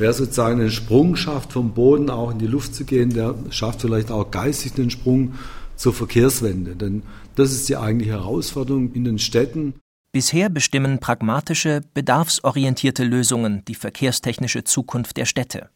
Wer 0.00 0.14
sozusagen 0.14 0.60
einen 0.60 0.70
Sprung 0.70 1.14
schafft, 1.14 1.52
vom 1.52 1.74
Boden 1.74 2.08
auch 2.08 2.30
in 2.30 2.38
die 2.38 2.46
Luft 2.46 2.74
zu 2.74 2.86
gehen, 2.86 3.10
der 3.10 3.34
schafft 3.50 3.82
vielleicht 3.82 4.10
auch 4.10 4.30
geistig 4.30 4.72
den 4.72 4.88
Sprung 4.88 5.34
zur 5.76 5.92
Verkehrswende. 5.92 6.74
Denn 6.74 7.02
das 7.34 7.52
ist 7.52 7.68
die 7.68 7.76
eigentliche 7.76 8.12
Herausforderung 8.12 8.94
in 8.94 9.04
den 9.04 9.18
Städten. 9.18 9.74
Bisher 10.10 10.48
bestimmen 10.48 11.00
pragmatische, 11.00 11.82
bedarfsorientierte 11.92 13.04
Lösungen 13.04 13.62
die 13.68 13.74
verkehrstechnische 13.74 14.64
Zukunft 14.64 15.18
der 15.18 15.26
Städte. 15.26 15.68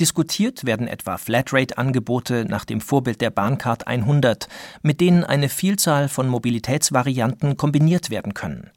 Diskutiert 0.00 0.64
werden 0.64 0.88
etwa 0.88 1.18
Flatrate-Angebote 1.18 2.46
nach 2.46 2.64
dem 2.64 2.80
Vorbild 2.80 3.20
der 3.20 3.30
Bahncard 3.30 3.86
100, 3.86 4.48
mit 4.82 5.00
denen 5.00 5.22
eine 5.22 5.48
Vielzahl 5.48 6.08
von 6.08 6.26
Mobilitätsvarianten 6.26 7.56
kombiniert 7.56 8.10
werden 8.10 8.34
können. 8.34 8.70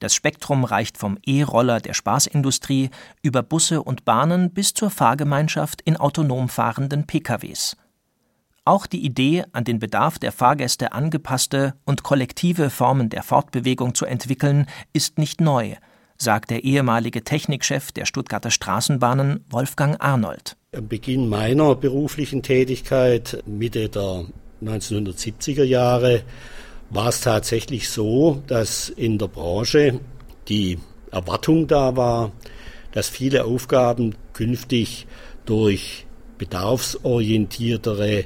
Das 0.00 0.14
Spektrum 0.14 0.64
reicht 0.64 0.98
vom 0.98 1.18
E-Roller 1.24 1.80
der 1.80 1.94
Spaßindustrie 1.94 2.90
über 3.22 3.42
Busse 3.42 3.82
und 3.82 4.04
Bahnen 4.04 4.52
bis 4.52 4.74
zur 4.74 4.90
Fahrgemeinschaft 4.90 5.80
in 5.80 5.96
autonom 5.96 6.50
fahrenden 6.50 7.06
PKWs. 7.06 7.78
Auch 8.66 8.86
die 8.86 9.02
Idee, 9.02 9.44
an 9.52 9.64
den 9.64 9.78
Bedarf 9.78 10.18
der 10.18 10.32
Fahrgäste 10.32 10.92
angepasste 10.92 11.74
und 11.86 12.02
kollektive 12.02 12.68
Formen 12.68 13.08
der 13.08 13.22
Fortbewegung 13.22 13.94
zu 13.94 14.04
entwickeln, 14.04 14.66
ist 14.92 15.18
nicht 15.18 15.40
neu, 15.40 15.76
sagt 16.20 16.50
der 16.50 16.64
ehemalige 16.64 17.24
Technikchef 17.24 17.92
der 17.92 18.04
Stuttgarter 18.04 18.50
Straßenbahnen 18.50 19.44
Wolfgang 19.48 19.96
Arnold. 20.00 20.56
Am 20.76 20.86
Beginn 20.86 21.28
meiner 21.28 21.74
beruflichen 21.74 22.42
Tätigkeit, 22.42 23.42
Mitte 23.46 23.88
der 23.88 24.26
1970er 24.62 25.64
Jahre, 25.64 26.22
war 26.90 27.08
es 27.08 27.20
tatsächlich 27.20 27.88
so, 27.88 28.42
dass 28.46 28.88
in 28.88 29.18
der 29.18 29.28
Branche 29.28 30.00
die 30.48 30.78
Erwartung 31.10 31.66
da 31.66 31.96
war, 31.96 32.32
dass 32.92 33.08
viele 33.08 33.44
Aufgaben 33.44 34.14
künftig 34.32 35.06
durch 35.46 36.06
bedarfsorientiertere 36.38 38.24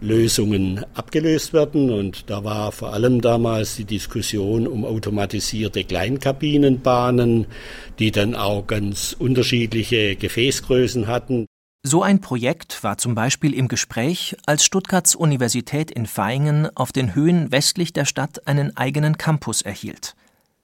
Lösungen 0.00 0.84
abgelöst 0.94 1.52
werden. 1.52 1.90
Und 1.90 2.30
da 2.30 2.44
war 2.44 2.72
vor 2.72 2.92
allem 2.92 3.20
damals 3.20 3.76
die 3.76 3.84
Diskussion 3.84 4.66
um 4.66 4.84
automatisierte 4.84 5.84
Kleinkabinenbahnen, 5.84 7.46
die 7.98 8.10
dann 8.10 8.34
auch 8.34 8.66
ganz 8.66 9.14
unterschiedliche 9.18 10.16
Gefäßgrößen 10.16 11.06
hatten. 11.06 11.46
So 11.82 12.02
ein 12.02 12.20
Projekt 12.20 12.82
war 12.82 12.98
zum 12.98 13.14
Beispiel 13.14 13.54
im 13.54 13.68
Gespräch, 13.68 14.36
als 14.44 14.64
Stuttgarts 14.64 15.14
Universität 15.14 15.90
in 15.90 16.06
Vaihingen 16.06 16.68
auf 16.76 16.90
den 16.90 17.14
Höhen 17.14 17.52
westlich 17.52 17.92
der 17.92 18.04
Stadt 18.04 18.48
einen 18.48 18.76
eigenen 18.76 19.18
Campus 19.18 19.62
erhielt. 19.62 20.16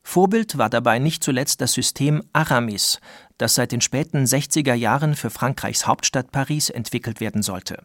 Vorbild 0.03 0.59
war 0.59 0.69
dabei 0.69 0.99
nicht 0.99 1.23
zuletzt 1.23 1.61
das 1.61 1.75
System 1.75 2.25
Aramis, 2.33 3.01
das 3.39 3.55
seit 3.55 3.71
den 3.71 3.81
späten 3.81 4.25
60er 4.25 4.75
Jahren 4.75 5.15
für 5.15 5.31
Frankreichs 5.31 5.87
Hauptstadt 5.87 6.33
Paris 6.33 6.71
entwickelt 6.71 7.21
werden 7.21 7.43
sollte 7.43 7.85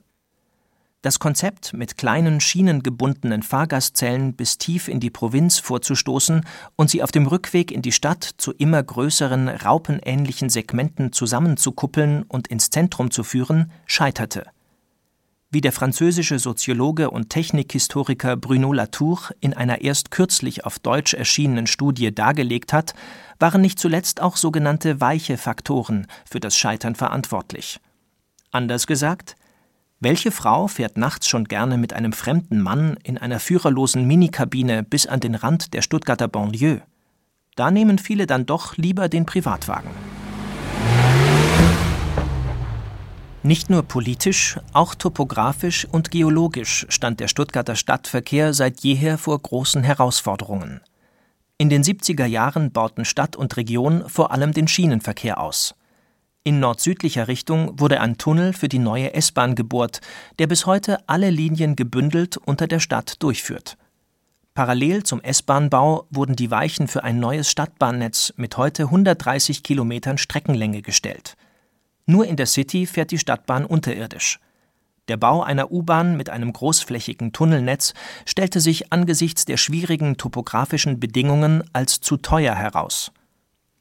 das 1.07 1.19
Konzept, 1.19 1.71
mit 1.71 1.97
kleinen 1.97 2.41
schienengebundenen 2.41 3.41
Fahrgastzellen 3.41 4.33
bis 4.33 4.57
tief 4.57 4.89
in 4.89 4.99
die 4.99 5.09
Provinz 5.09 5.57
vorzustoßen 5.57 6.45
und 6.75 6.89
sie 6.89 7.01
auf 7.01 7.13
dem 7.13 7.27
Rückweg 7.27 7.71
in 7.71 7.81
die 7.81 7.93
Stadt 7.93 8.29
zu 8.35 8.51
immer 8.51 8.83
größeren 8.83 9.47
raupenähnlichen 9.47 10.49
Segmenten 10.49 11.13
zusammenzukuppeln 11.13 12.23
und 12.23 12.49
ins 12.49 12.71
Zentrum 12.71 13.09
zu 13.09 13.23
führen, 13.23 13.71
scheiterte. 13.85 14.47
Wie 15.49 15.61
der 15.61 15.71
französische 15.71 16.39
Soziologe 16.39 17.09
und 17.09 17.29
Technikhistoriker 17.29 18.35
Bruno 18.35 18.73
Latour 18.73 19.29
in 19.39 19.53
einer 19.53 19.79
erst 19.79 20.11
kürzlich 20.11 20.65
auf 20.65 20.77
Deutsch 20.77 21.13
erschienenen 21.13 21.67
Studie 21.67 22.13
dargelegt 22.13 22.73
hat, 22.73 22.95
waren 23.39 23.61
nicht 23.61 23.79
zuletzt 23.79 24.21
auch 24.21 24.35
sogenannte 24.35 24.99
weiche 24.99 25.37
Faktoren 25.37 26.07
für 26.29 26.41
das 26.41 26.57
Scheitern 26.57 26.95
verantwortlich. 26.95 27.79
Anders 28.51 28.87
gesagt, 28.87 29.37
welche 29.99 30.29
Frau 30.31 30.67
fährt 30.67 30.95
nachts 30.95 31.27
schon 31.27 31.45
gerne 31.45 31.77
mit 31.77 31.91
einem 31.93 32.13
fremden 32.13 32.61
Mann 32.61 32.97
in 33.03 33.17
einer 33.17 33.39
führerlosen 33.39 34.05
Minikabine 34.05 34.83
bis 34.83 35.07
an 35.07 35.19
den 35.19 35.33
Rand 35.33 35.73
der 35.73 35.81
Stuttgarter 35.81 36.27
Banlieue? 36.27 36.83
Da 37.55 37.71
nehmen 37.71 37.97
viele 37.97 38.27
dann 38.27 38.45
doch 38.45 38.77
lieber 38.77 39.09
den 39.09 39.25
Privatwagen. 39.25 39.89
Nicht 43.41 43.71
nur 43.71 43.81
politisch, 43.81 44.59
auch 44.73 44.93
topografisch 44.93 45.87
und 45.89 46.11
geologisch 46.11 46.85
stand 46.89 47.19
der 47.19 47.27
Stuttgarter 47.27 47.75
Stadtverkehr 47.75 48.53
seit 48.53 48.81
jeher 48.81 49.17
vor 49.17 49.39
großen 49.39 49.83
Herausforderungen. 49.83 50.81
In 51.57 51.69
den 51.69 51.83
70er 51.83 52.25
Jahren 52.25 52.71
bauten 52.71 53.03
Stadt 53.03 53.35
und 53.35 53.57
Region 53.57 54.07
vor 54.07 54.31
allem 54.31 54.51
den 54.51 54.67
Schienenverkehr 54.67 55.39
aus. 55.39 55.73
In 56.47 56.61
nord-südlicher 56.61 57.27
Richtung 57.27 57.77
wurde 57.77 57.99
ein 57.99 58.17
Tunnel 58.17 58.53
für 58.53 58.69
die 58.69 58.79
neue 58.79 59.13
S-Bahn 59.13 59.53
gebohrt, 59.53 59.99
der 60.39 60.47
bis 60.47 60.65
heute 60.65 60.97
alle 61.09 61.29
Linien 61.29 61.75
gebündelt 61.75 62.37
unter 62.37 62.67
der 62.67 62.79
Stadt 62.79 63.21
durchführt. 63.21 63.77
Parallel 64.53 65.03
zum 65.03 65.19
S-Bahn-Bau 65.19 66.07
wurden 66.09 66.37
die 66.37 66.49
Weichen 66.49 66.87
für 66.87 67.03
ein 67.03 67.19
neues 67.19 67.51
Stadtbahnnetz 67.51 68.33
mit 68.37 68.55
heute 68.55 68.83
130 68.83 69.61
Kilometern 69.61 70.17
Streckenlänge 70.17 70.81
gestellt. 70.81 71.35
Nur 72.05 72.25
in 72.25 72.37
der 72.37 72.45
City 72.45 72.85
fährt 72.85 73.11
die 73.11 73.19
Stadtbahn 73.19 73.65
unterirdisch. 73.65 74.39
Der 75.09 75.17
Bau 75.17 75.43
einer 75.43 75.69
U-Bahn 75.69 76.15
mit 76.15 76.29
einem 76.29 76.53
großflächigen 76.53 77.33
Tunnelnetz 77.33 77.93
stellte 78.25 78.61
sich 78.61 78.93
angesichts 78.93 79.43
der 79.43 79.57
schwierigen 79.57 80.15
topografischen 80.15 81.01
Bedingungen 81.01 81.65
als 81.73 81.99
zu 81.99 82.15
teuer 82.15 82.55
heraus. 82.55 83.11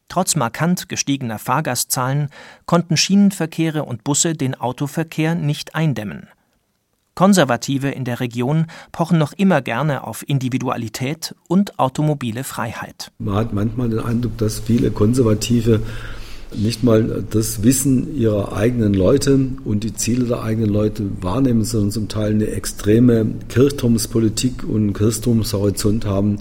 Trotz 0.09 0.37
markant 0.37 0.89
gestiegener 0.89 1.39
Fahrgastzahlen 1.39 2.29
konnten 2.65 2.97
Schienenverkehre 2.97 3.85
und 3.85 4.05
Busse 4.05 4.35
den 4.35 4.55
Autoverkehr 4.55 5.35
nicht 5.35 5.75
eindämmen. 5.75 6.29
Konservative 7.15 7.89
in 7.89 8.05
der 8.05 8.21
Region 8.21 8.67
pochen 8.93 9.19
noch 9.19 9.33
immer 9.33 9.63
gerne 9.63 10.07
auf 10.07 10.23
Individualität 10.29 11.35
und 11.49 11.79
automobile 11.79 12.45
Freiheit. 12.45 13.11
Man 13.19 13.37
hat 13.37 13.53
manchmal 13.55 13.89
den 13.89 14.01
Eindruck, 14.01 14.37
dass 14.37 14.61
viele 14.61 14.91
Konservative 14.91 15.81
nicht 16.55 16.85
mal 16.85 17.25
das 17.31 17.63
Wissen 17.63 18.15
ihrer 18.17 18.55
eigenen 18.55 18.95
Leute 18.95 19.39
und 19.65 19.83
die 19.83 19.95
Ziele 19.95 20.27
der 20.27 20.43
eigenen 20.43 20.71
Leute 20.71 21.05
wahrnehmen, 21.23 21.65
sondern 21.65 21.91
zum 21.91 22.09
Teil 22.09 22.33
eine 22.33 22.49
extreme 22.49 23.27
Kirchturmspolitik 23.49 24.63
und 24.63 24.93
Kirchturmshorizont 24.93 26.05
haben, 26.05 26.39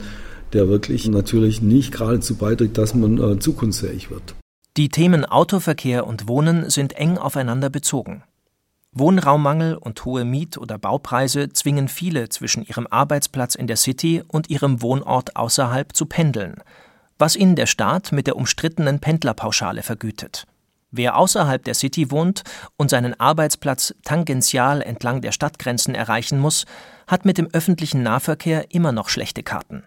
der 0.54 0.68
wirklich 0.68 1.08
natürlich 1.08 1.62
nicht 1.62 1.92
geradezu 1.92 2.36
beiträgt, 2.36 2.78
dass 2.78 2.94
man 2.94 3.18
äh, 3.18 3.40
zukunftsfähig 3.40 4.10
wird. 4.10 4.36
Die 4.78 4.90
Themen 4.90 5.24
Autoverkehr 5.24 6.06
und 6.06 6.28
Wohnen 6.28 6.70
sind 6.70 6.94
eng 6.94 7.18
aufeinander 7.18 7.70
bezogen. 7.70 8.24
Wohnraummangel 8.92 9.76
und 9.76 10.04
hohe 10.06 10.24
Miet- 10.24 10.58
oder 10.58 10.78
Baupreise 10.78 11.50
zwingen 11.50 11.90
viele 11.90 12.30
zwischen 12.30 12.66
ihrem 12.66 12.88
Arbeitsplatz 12.90 13.56
in 13.56 13.68
der 13.68 13.76
City 13.76 14.24
und 14.26 14.50
ihrem 14.50 14.82
Wohnort 14.82 15.36
außerhalb 15.36 15.94
zu 15.94 16.06
pendeln, 16.06 16.56
was 17.18 17.36
ihnen 17.36 17.56
der 17.56 17.66
Staat 17.66 18.14
mit 18.14 18.26
der 18.26 18.38
umstrittenen 18.38 19.00
Pendlerpauschale 19.00 19.84
vergütet. 19.84 20.46
Wer 20.92 21.18
außerhalb 21.18 21.62
der 21.64 21.74
City 21.74 22.10
wohnt 22.10 22.44
und 22.78 22.90
seinen 22.90 23.20
Arbeitsplatz 23.20 23.94
tangential 24.06 24.82
entlang 24.82 25.22
der 25.22 25.34
Stadtgrenzen 25.34 25.94
erreichen 25.94 26.40
muss, 26.40 26.66
hat 27.06 27.26
mit 27.26 27.38
dem 27.38 27.50
öffentlichen 27.52 28.02
Nahverkehr 28.02 28.72
immer 28.72 28.94
noch 28.94 29.10
schlechte 29.10 29.44
Karten. 29.44 29.84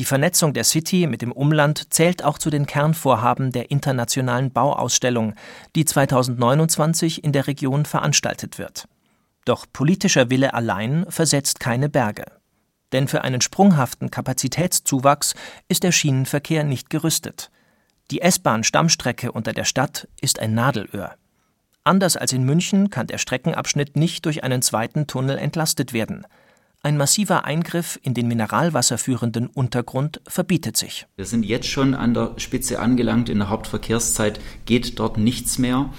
Die 0.00 0.06
Vernetzung 0.06 0.54
der 0.54 0.64
City 0.64 1.06
mit 1.06 1.20
dem 1.20 1.30
Umland 1.30 1.92
zählt 1.92 2.24
auch 2.24 2.38
zu 2.38 2.48
den 2.48 2.64
Kernvorhaben 2.64 3.52
der 3.52 3.70
internationalen 3.70 4.50
Bauausstellung, 4.50 5.34
die 5.76 5.84
2029 5.84 7.22
in 7.22 7.32
der 7.32 7.46
Region 7.46 7.84
veranstaltet 7.84 8.56
wird. 8.56 8.88
Doch 9.44 9.66
politischer 9.70 10.30
Wille 10.30 10.54
allein 10.54 11.04
versetzt 11.10 11.60
keine 11.60 11.90
Berge. 11.90 12.24
Denn 12.92 13.08
für 13.08 13.24
einen 13.24 13.42
sprunghaften 13.42 14.10
Kapazitätszuwachs 14.10 15.34
ist 15.68 15.82
der 15.82 15.92
Schienenverkehr 15.92 16.64
nicht 16.64 16.88
gerüstet. 16.88 17.50
Die 18.10 18.22
S-Bahn-Stammstrecke 18.22 19.32
unter 19.32 19.52
der 19.52 19.64
Stadt 19.64 20.08
ist 20.22 20.38
ein 20.38 20.54
Nadelöhr. 20.54 21.14
Anders 21.84 22.16
als 22.16 22.32
in 22.32 22.44
München 22.44 22.88
kann 22.88 23.06
der 23.06 23.18
Streckenabschnitt 23.18 23.96
nicht 23.96 24.24
durch 24.24 24.44
einen 24.44 24.62
zweiten 24.62 25.06
Tunnel 25.06 25.36
entlastet 25.36 25.92
werden. 25.92 26.26
Ein 26.82 26.96
massiver 26.96 27.44
Eingriff 27.44 28.00
in 28.02 28.14
den 28.14 28.26
mineralwasserführenden 28.26 29.48
Untergrund 29.48 30.22
verbietet 30.26 30.78
sich. 30.78 31.06
Wir 31.16 31.26
sind 31.26 31.44
jetzt 31.44 31.66
schon 31.66 31.94
an 31.94 32.14
der 32.14 32.32
Spitze 32.38 32.78
angelangt. 32.78 33.28
In 33.28 33.38
der 33.38 33.50
Hauptverkehrszeit 33.50 34.40
geht 34.64 34.98
dort 34.98 35.18
nichts 35.18 35.58
mehr. 35.58 35.90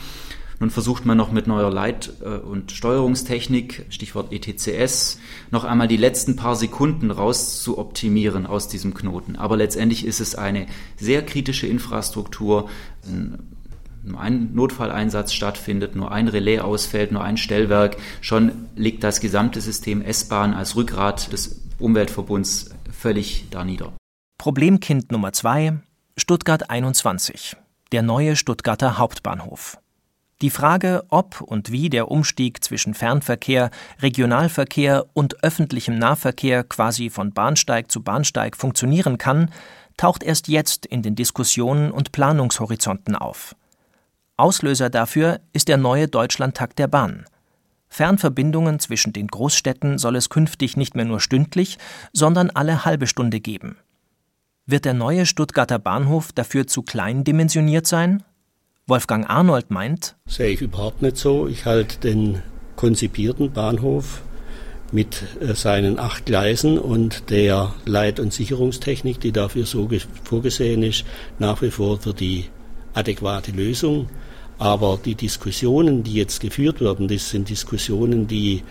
Nun 0.60 0.72
versucht 0.72 1.06
man 1.06 1.18
noch 1.18 1.32
mit 1.32 1.46
neuer 1.46 1.72
Leit- 1.72 2.14
äh, 2.22 2.38
und 2.38 2.72
Steuerungstechnik, 2.72 3.86
Stichwort 3.90 4.32
ETCS, 4.34 5.20
noch 5.52 5.66
einmal 5.66 5.88
die 5.88 5.98
letzten 5.98 6.36
paar 6.36 6.56
Sekunden 6.56 7.12
raus 7.12 7.62
zu 7.62 7.78
optimieren 7.78 8.48
aus 8.48 8.68
diesem 8.68 8.96
Knoten. 8.96 9.36
Aber 9.36 9.58
letztendlich 9.58 10.04
ist 10.04 10.20
es 10.20 10.34
eine 10.34 10.66
sehr 10.98 11.24
kritische 11.24 11.68
Infrastruktur, 11.68 12.70
nur 14.04 14.20
ein 14.20 14.54
Notfalleinsatz 14.54 15.34
stattfindet, 15.34 15.96
nur 15.96 16.12
ein 16.12 16.28
Relais 16.28 16.60
ausfällt, 16.60 17.12
nur 17.12 17.24
ein 17.24 17.38
Stellwerk, 17.38 17.98
schon 18.22 18.70
liegt 18.76 19.04
das 19.04 19.20
gesamte 19.20 19.62
System 19.62 20.02
S-Bahn 20.02 20.54
als 20.54 20.76
Rückgrat 20.76 21.32
des 21.32 21.62
Umweltverbunds 21.80 22.70
völlig 22.92 23.50
darnieder. 23.50 23.94
Problemkind 24.38 25.12
Nummer 25.12 25.34
zwei 25.34 25.80
Stuttgart 26.18 26.70
21, 26.70 27.56
der 27.92 28.02
neue 28.02 28.36
Stuttgarter 28.36 28.98
Hauptbahnhof. 28.98 29.78
Die 30.42 30.50
Frage, 30.50 31.04
ob 31.10 31.40
und 31.42 31.72
wie 31.72 31.90
der 31.90 32.10
Umstieg 32.10 32.64
zwischen 32.64 32.96
Fernverkehr, 32.96 33.70
Regionalverkehr 34.02 35.06
und 35.14 35.44
öffentlichem 35.44 36.00
Nahverkehr 36.00 36.64
quasi 36.64 37.12
von 37.12 37.32
Bahnsteig 37.32 37.92
zu 37.92 38.02
Bahnsteig 38.02 38.58
funktionieren 38.58 39.20
kann, 39.20 39.52
taucht 39.98 40.24
erst 40.24 40.48
jetzt 40.48 40.88
in 40.88 41.04
den 41.04 41.14
Diskussionen 41.14 41.92
und 41.92 42.12
Planungshorizonten 42.12 43.16
auf. 43.16 43.56
Auslöser 44.38 44.90
dafür 44.90 45.40
ist 45.54 45.68
der 45.68 45.78
neue 45.78 46.08
Deutschlandtakt 46.08 46.80
der 46.80 46.88
Bahn. 46.88 47.26
Fernverbindungen 47.90 48.80
zwischen 48.80 49.12
den 49.14 49.28
Großstädten 49.28 49.98
soll 49.98 50.16
es 50.16 50.30
künftig 50.30 50.78
nicht 50.78 50.96
mehr 50.96 51.06
nur 51.06 51.20
stündlich, 51.20 51.78
sondern 52.14 52.50
alle 52.50 52.86
halbe 52.86 53.06
Stunde 53.06 53.40
geben. 53.40 53.78
Wird 54.66 54.86
der 54.86 54.94
neue 54.94 55.26
Stuttgarter 55.26 55.80
Bahnhof 55.80 56.32
dafür 56.32 56.68
zu 56.68 56.84
klein 56.84 57.24
dimensioniert 57.24 57.86
sein? 57.86 58.24
Wolfgang 58.88 59.30
Arnold 59.30 59.72
meint, 59.72 60.16
sehe 60.26 60.50
ich 60.50 60.62
überhaupt 60.62 61.02
nicht 61.02 61.18
so. 61.18 61.48
Ich 61.48 61.66
halte 61.66 62.00
den 62.00 62.42
konzipierten 62.76 63.52
Bahnhof 63.52 64.22
mit 64.92 65.24
äh, 65.40 65.54
seinen 65.54 66.00
acht 66.00 66.26
Gleisen 66.26 66.78
und 66.78 67.30
der 67.30 67.74
Leit- 67.86 68.20
und 68.20 68.34
Sicherungstechnik, 68.34 69.20
die 69.20 69.32
dafür 69.32 69.66
so 69.66 69.90
vorgesehen 70.24 70.84
ist, 70.84 71.06
nach 71.40 71.62
wie 71.62 71.72
vor 71.72 72.00
für 72.00 72.14
die 72.14 72.46
adäquate 72.94 73.52
Lösung. 73.52 74.10
Aber 74.62 75.00
die 75.04 75.16
Diskussionen, 75.16 76.04
die 76.04 76.14
jetzt 76.14 76.40
geführt 76.40 76.82
werden, 76.82 77.08
das 77.08 77.32
sind 77.32 77.50
Diskussionen, 77.50 78.28
die 78.28 78.62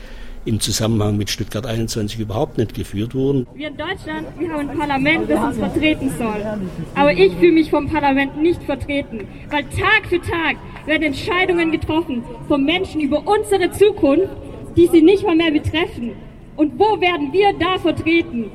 im 0.45 0.61
Zusammenhang 0.61 1.17
mit 1.17 1.31
Stuttgart 1.31 1.67
21 1.67 2.21
überhaupt 2.21 2.59
nicht 2.59 2.75
geführt 2.75 3.13
wurden. 3.13 3.45
Wir 3.55 3.67
in 3.67 3.77
Deutschland, 3.77 4.29
wir 4.39 4.53
haben 4.53 4.69
ein 4.69 4.79
Parlament, 4.79 5.29
das 5.29 5.43
uns 5.43 5.59
vertreten 5.59 6.13
soll. 6.17 6.47
Aber 6.95 7.13
ich 7.13 7.33
fühle 7.35 7.51
mich 7.51 7.71
vom 7.71 7.89
Parlament 7.89 8.41
nicht 8.41 8.63
vertreten, 8.63 9.27
weil 9.51 9.65
Tag 9.65 10.07
für 10.09 10.21
Tag 10.21 10.59
werden 10.87 11.03
Entscheidungen 11.03 11.73
getroffen 11.73 12.23
von 12.47 12.65
Menschen 12.65 13.01
über 13.01 13.25
unsere 13.27 13.73
Zukunft, 13.73 14.31
die 14.77 14.87
sie 14.87 15.03
nicht 15.03 15.25
mal 15.25 15.35
mehr 15.35 15.51
betreffen. 15.51 16.13
Und 16.55 16.79
wo 16.79 17.01
werden 17.01 17.33
wir 17.33 17.53
da 17.59 17.79
vertreten? 17.79 18.53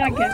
Danke. 0.00 0.24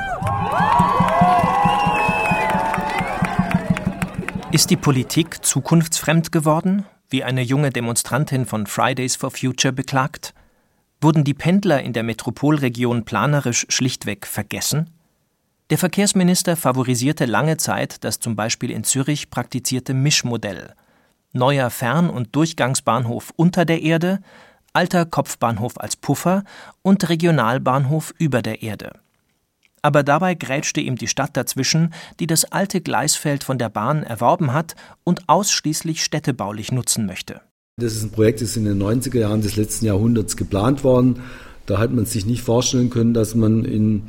Ist 4.53 4.71
die 4.71 4.77
Politik 4.77 5.45
zukunftsfremd 5.45 6.33
geworden, 6.33 6.85
wie 7.09 7.23
eine 7.23 7.41
junge 7.41 7.71
Demonstrantin 7.71 8.47
von 8.47 8.67
Fridays 8.67 9.15
for 9.15 9.31
Future 9.31 9.73
beklagt? 9.73 10.35
Wurden 11.01 11.23
die 11.23 11.35
Pendler 11.35 11.81
in 11.83 11.93
der 11.93 12.03
Metropolregion 12.03 13.05
planerisch 13.05 13.67
schlichtweg 13.69 14.27
vergessen? 14.27 14.91
Der 15.71 15.79
Verkehrsminister 15.79 16.57
favorisierte 16.57 17.27
lange 17.27 17.59
Zeit 17.59 18.03
das 18.03 18.19
zum 18.19 18.35
Beispiel 18.35 18.73
in 18.73 18.83
Zürich 18.83 19.31
praktizierte 19.31 19.95
Mischmodell. 19.95 20.75
Neuer 21.33 21.71
Fern- 21.71 22.11
und 22.11 22.35
Durchgangsbahnhof 22.35 23.33
unter 23.37 23.65
der 23.65 23.83
Erde, 23.83 24.19
alter 24.73 25.07
Kopfbahnhof 25.07 25.79
als 25.79 25.95
Puffer 25.95 26.43
und 26.83 27.09
Regionalbahnhof 27.09 28.13
über 28.19 28.43
der 28.43 28.63
Erde. 28.63 28.99
Aber 29.83 30.03
dabei 30.03 30.35
grätschte 30.35 30.81
ihm 30.81 30.97
die 30.97 31.09
Stadt 31.09 31.37
dazwischen, 31.37 31.93
die 32.19 32.27
das 32.27 32.45
alte 32.45 32.81
Gleisfeld 32.81 33.45
von 33.45 33.59
der 33.59 33.69
Bahn 33.69 34.03
erworben 34.03 34.53
hat 34.53 34.75
und 35.05 35.29
ausschließlich 35.29 36.05
städtebaulich 36.05 36.73
nutzen 36.73 37.07
möchte. 37.07 37.41
Das 37.77 37.95
ist 37.95 38.03
ein 38.03 38.11
Projekt, 38.11 38.43
das 38.43 38.57
in 38.57 38.67
den 38.67 38.83
90er 38.83 39.19
Jahren 39.19 39.41
des 39.41 39.57
letzten 39.57 39.87
Jahrhunderts 39.87 40.37
geplant 40.37 40.85
worden. 40.85 41.21
Da 41.67 41.79
hat 41.79 41.93
man 41.93 42.05
sich 42.05 42.27
nicht 42.27 42.43
vorstellen 42.43 42.91
können, 42.91 43.15
dass 43.15 43.35
man 43.35 43.65
in 43.65 44.03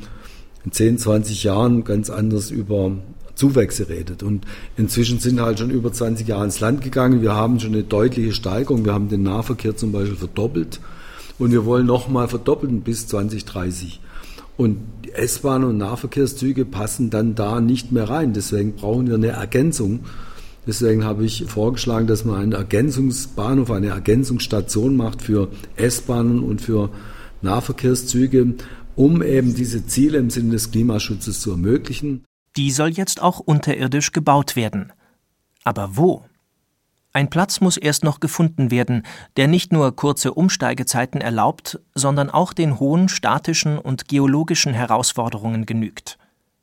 10, 0.70 0.98
20 0.98 1.44
Jahren 1.44 1.84
ganz 1.84 2.10
anders 2.10 2.50
über 2.50 2.92
Zuwächse 3.34 3.88
redet. 3.88 4.22
Und 4.22 4.44
inzwischen 4.76 5.18
sind 5.18 5.40
halt 5.40 5.58
schon 5.58 5.70
über 5.70 5.92
20 5.92 6.28
Jahre 6.28 6.44
ins 6.44 6.60
Land 6.60 6.82
gegangen. 6.82 7.22
Wir 7.22 7.34
haben 7.34 7.60
schon 7.60 7.72
eine 7.72 7.82
deutliche 7.82 8.32
Steigerung. 8.32 8.84
Wir 8.84 8.92
haben 8.92 9.08
den 9.08 9.22
Nahverkehr 9.22 9.76
zum 9.76 9.92
Beispiel 9.92 10.16
verdoppelt. 10.16 10.80
Und 11.38 11.52
wir 11.52 11.64
wollen 11.64 11.86
nochmal 11.86 12.28
verdoppeln 12.28 12.82
bis 12.82 13.06
2030. 13.06 14.00
Und 14.56 14.78
S-Bahn 15.14 15.64
und 15.64 15.78
Nahverkehrszüge 15.78 16.64
passen 16.64 17.10
dann 17.10 17.34
da 17.34 17.60
nicht 17.60 17.92
mehr 17.92 18.08
rein. 18.08 18.32
Deswegen 18.32 18.74
brauchen 18.74 19.06
wir 19.06 19.14
eine 19.14 19.28
Ergänzung. 19.28 20.00
Deswegen 20.66 21.04
habe 21.04 21.24
ich 21.24 21.44
vorgeschlagen, 21.46 22.06
dass 22.06 22.24
man 22.24 22.40
einen 22.40 22.52
Ergänzungsbahnhof, 22.52 23.70
eine 23.70 23.88
Ergänzungsstation 23.88 24.96
macht 24.96 25.22
für 25.22 25.48
S-Bahnen 25.76 26.40
und 26.40 26.60
für 26.60 26.90
Nahverkehrszüge, 27.40 28.54
um 28.94 29.22
eben 29.22 29.54
diese 29.54 29.86
Ziele 29.86 30.18
im 30.18 30.30
Sinne 30.30 30.52
des 30.52 30.70
Klimaschutzes 30.70 31.40
zu 31.40 31.50
ermöglichen. 31.50 32.24
Die 32.56 32.70
soll 32.70 32.90
jetzt 32.90 33.20
auch 33.20 33.40
unterirdisch 33.40 34.12
gebaut 34.12 34.54
werden. 34.54 34.92
Aber 35.64 35.96
wo? 35.96 36.24
Ein 37.14 37.28
Platz 37.28 37.60
muss 37.60 37.76
erst 37.76 38.04
noch 38.04 38.20
gefunden 38.20 38.70
werden, 38.70 39.02
der 39.36 39.46
nicht 39.46 39.72
nur 39.72 39.94
kurze 39.94 40.32
Umsteigezeiten 40.32 41.20
erlaubt, 41.20 41.78
sondern 41.94 42.30
auch 42.30 42.54
den 42.54 42.80
hohen 42.80 43.10
statischen 43.10 43.78
und 43.78 44.08
geologischen 44.08 44.72
Herausforderungen 44.72 45.66
genügt. 45.66 46.16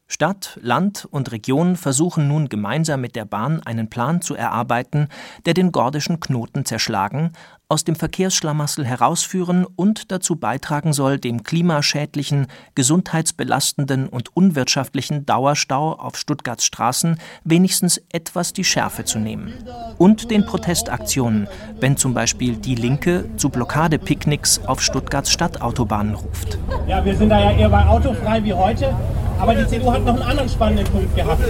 Stadt, 0.07 0.57
Land 0.63 1.07
und 1.11 1.31
Region 1.31 1.75
versuchen 1.75 2.27
nun 2.27 2.49
gemeinsam 2.49 2.99
mit 2.99 3.15
der 3.15 3.25
Bahn 3.25 3.61
einen 3.61 3.91
Plan 3.91 4.21
zu 4.23 4.33
erarbeiten, 4.33 5.07
der 5.45 5.53
den 5.53 5.71
gordischen 5.71 6.19
Knoten 6.19 6.65
zerschlagen, 6.65 7.33
aus 7.71 7.83
dem 7.83 7.95
Verkehrsschlamassel 7.95 8.83
herausführen 8.83 9.63
und 9.63 10.11
dazu 10.11 10.35
beitragen 10.35 10.91
soll, 10.91 11.19
dem 11.19 11.43
klimaschädlichen, 11.43 12.47
gesundheitsbelastenden 12.73 14.09
und 14.09 14.35
unwirtschaftlichen 14.35 15.27
Dauerstau 15.27 15.93
auf 15.93 16.17
Stuttgarts 16.17 16.65
Straßen 16.65 17.19
wenigstens 17.43 18.01
etwas 18.11 18.53
die 18.53 18.63
Schärfe 18.63 19.05
zu 19.05 19.19
nehmen. 19.19 19.53
Und 19.99 20.31
den 20.31 20.47
Protestaktionen, 20.47 21.47
wenn 21.79 21.95
zum 21.95 22.15
Beispiel 22.15 22.55
die 22.55 22.73
Linke 22.73 23.25
zu 23.37 23.49
Blockadepicknicks 23.49 24.65
auf 24.65 24.81
Stuttgarts 24.81 25.31
Stadtautobahnen 25.31 26.15
ruft. 26.15 26.57
Ja, 26.87 27.05
wir 27.05 27.15
sind 27.15 27.29
da 27.29 27.39
ja 27.39 27.51
eher 27.51 27.69
bei 27.69 27.85
autofrei 27.85 28.43
wie 28.43 28.53
heute, 28.53 28.95
aber 29.39 29.53
die 29.53 29.67
CDU 29.67 29.93
hat 29.93 30.03
noch 30.03 30.15
einen 30.15 30.23
anderen 30.23 30.49
spannenden 30.49 30.87
Punkt 30.87 31.15
gehabt, 31.15 31.43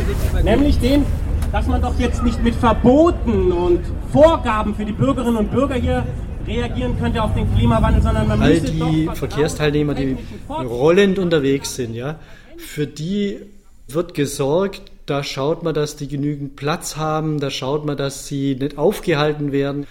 nämlich 0.44 0.80
den, 0.80 1.06
dass 1.52 1.68
man 1.68 1.82
doch 1.82 1.98
jetzt 2.00 2.24
nicht 2.24 2.44
mit 2.44 2.56
Verboten 2.56 3.52
und 3.52 3.82
Vorgaben 4.12 4.76
für 4.76 4.86
die 4.86 4.92
Bürgerinnen 4.92 5.38
und 5.38 5.52
Bürger 5.52 5.76
hier 5.76 6.06
reagieren 6.48 6.98
könnte 7.00 7.22
auf 7.22 7.34
den 7.34 7.54
Klimawandel, 7.56 8.02
sondern 8.02 8.28
man 8.28 8.42
All 8.42 8.52
müsste 8.52 8.72
die 8.72 9.06
doch 9.06 9.16
Verkehrsteilnehmer, 9.16 9.94
die 9.94 10.18
rollend 10.50 11.20
unterwegs 11.20 11.76
sind, 11.76 11.94
ja, 11.94 12.20
für 12.58 12.88
die 12.88 13.40
wird 13.88 14.14
gesorgt, 14.14 14.92
da 15.06 15.24
schaut 15.24 15.64
man, 15.64 15.74
dass 15.74 15.96
die 15.96 16.08
genügend 16.08 16.56
Platz 16.56 16.98
haben, 16.98 17.40
da 17.40 17.50
schaut 17.50 17.86
man, 17.86 17.98
dass 17.98 18.28
sie 18.28 18.56
nicht 18.56 18.78
aufgehalten 18.78 19.52
werden. 19.52 19.88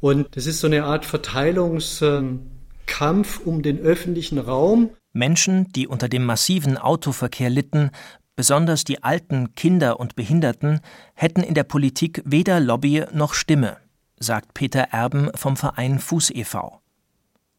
Und 0.00 0.28
das 0.36 0.46
ist 0.46 0.60
so 0.60 0.68
eine 0.68 0.84
Art 0.84 1.04
Verteilungskampf 1.04 3.40
um 3.44 3.62
den 3.62 3.80
öffentlichen 3.80 4.38
Raum. 4.38 4.90
Menschen, 5.12 5.72
die 5.72 5.88
unter 5.88 6.08
dem 6.08 6.24
massiven 6.24 6.78
Autoverkehr 6.78 7.50
litten, 7.50 7.90
besonders 8.36 8.84
die 8.84 9.02
Alten, 9.02 9.54
Kinder 9.54 10.00
und 10.00 10.16
Behinderten, 10.16 10.80
hätten 11.14 11.42
in 11.42 11.54
der 11.54 11.64
Politik 11.64 12.22
weder 12.24 12.60
Lobby 12.60 13.04
noch 13.12 13.34
Stimme, 13.34 13.76
sagt 14.18 14.54
Peter 14.54 14.88
Erben 14.90 15.30
vom 15.34 15.56
Verein 15.56 15.98
Fuß 15.98 16.30
e.V. 16.30 16.80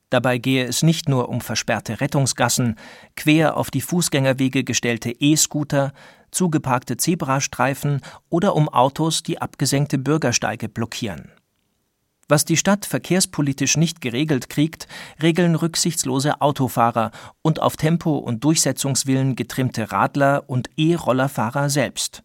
Dabei 0.10 0.38
gehe 0.38 0.66
es 0.66 0.84
nicht 0.84 1.10
nur 1.10 1.30
um 1.30 1.42
versperrte 1.42 2.00
Rettungsgassen, 2.00 2.76
quer 3.16 3.58
auf 3.58 3.72
die 3.72 3.82
Fußgängerwege 3.82 4.64
gestellte 4.64 5.10
E-Scooter, 5.10 5.92
zugeparkte 6.30 6.98
Zebrastreifen 6.98 8.02
oder 8.30 8.56
um 8.56 8.70
Autos, 8.70 9.24
die 9.24 9.42
abgesenkte 9.42 9.98
Bürgersteige 9.98 10.70
blockieren. 10.70 11.32
Was 12.30 12.46
die 12.46 12.58
Stadt 12.58 12.86
verkehrspolitisch 12.86 13.76
nicht 13.78 14.00
geregelt 14.00 14.50
kriegt, 14.50 14.88
regeln 15.22 15.56
rücksichtslose 15.56 16.42
Autofahrer 16.42 17.12
und 17.42 17.62
auf 17.62 17.76
Tempo 17.76 18.18
und 18.18 18.44
Durchsetzungswillen 18.44 19.36
getrimmte 19.36 19.92
Radler 19.92 20.44
und 20.48 20.70
E-Rollerfahrer 20.78 21.70
selbst. 21.70 22.24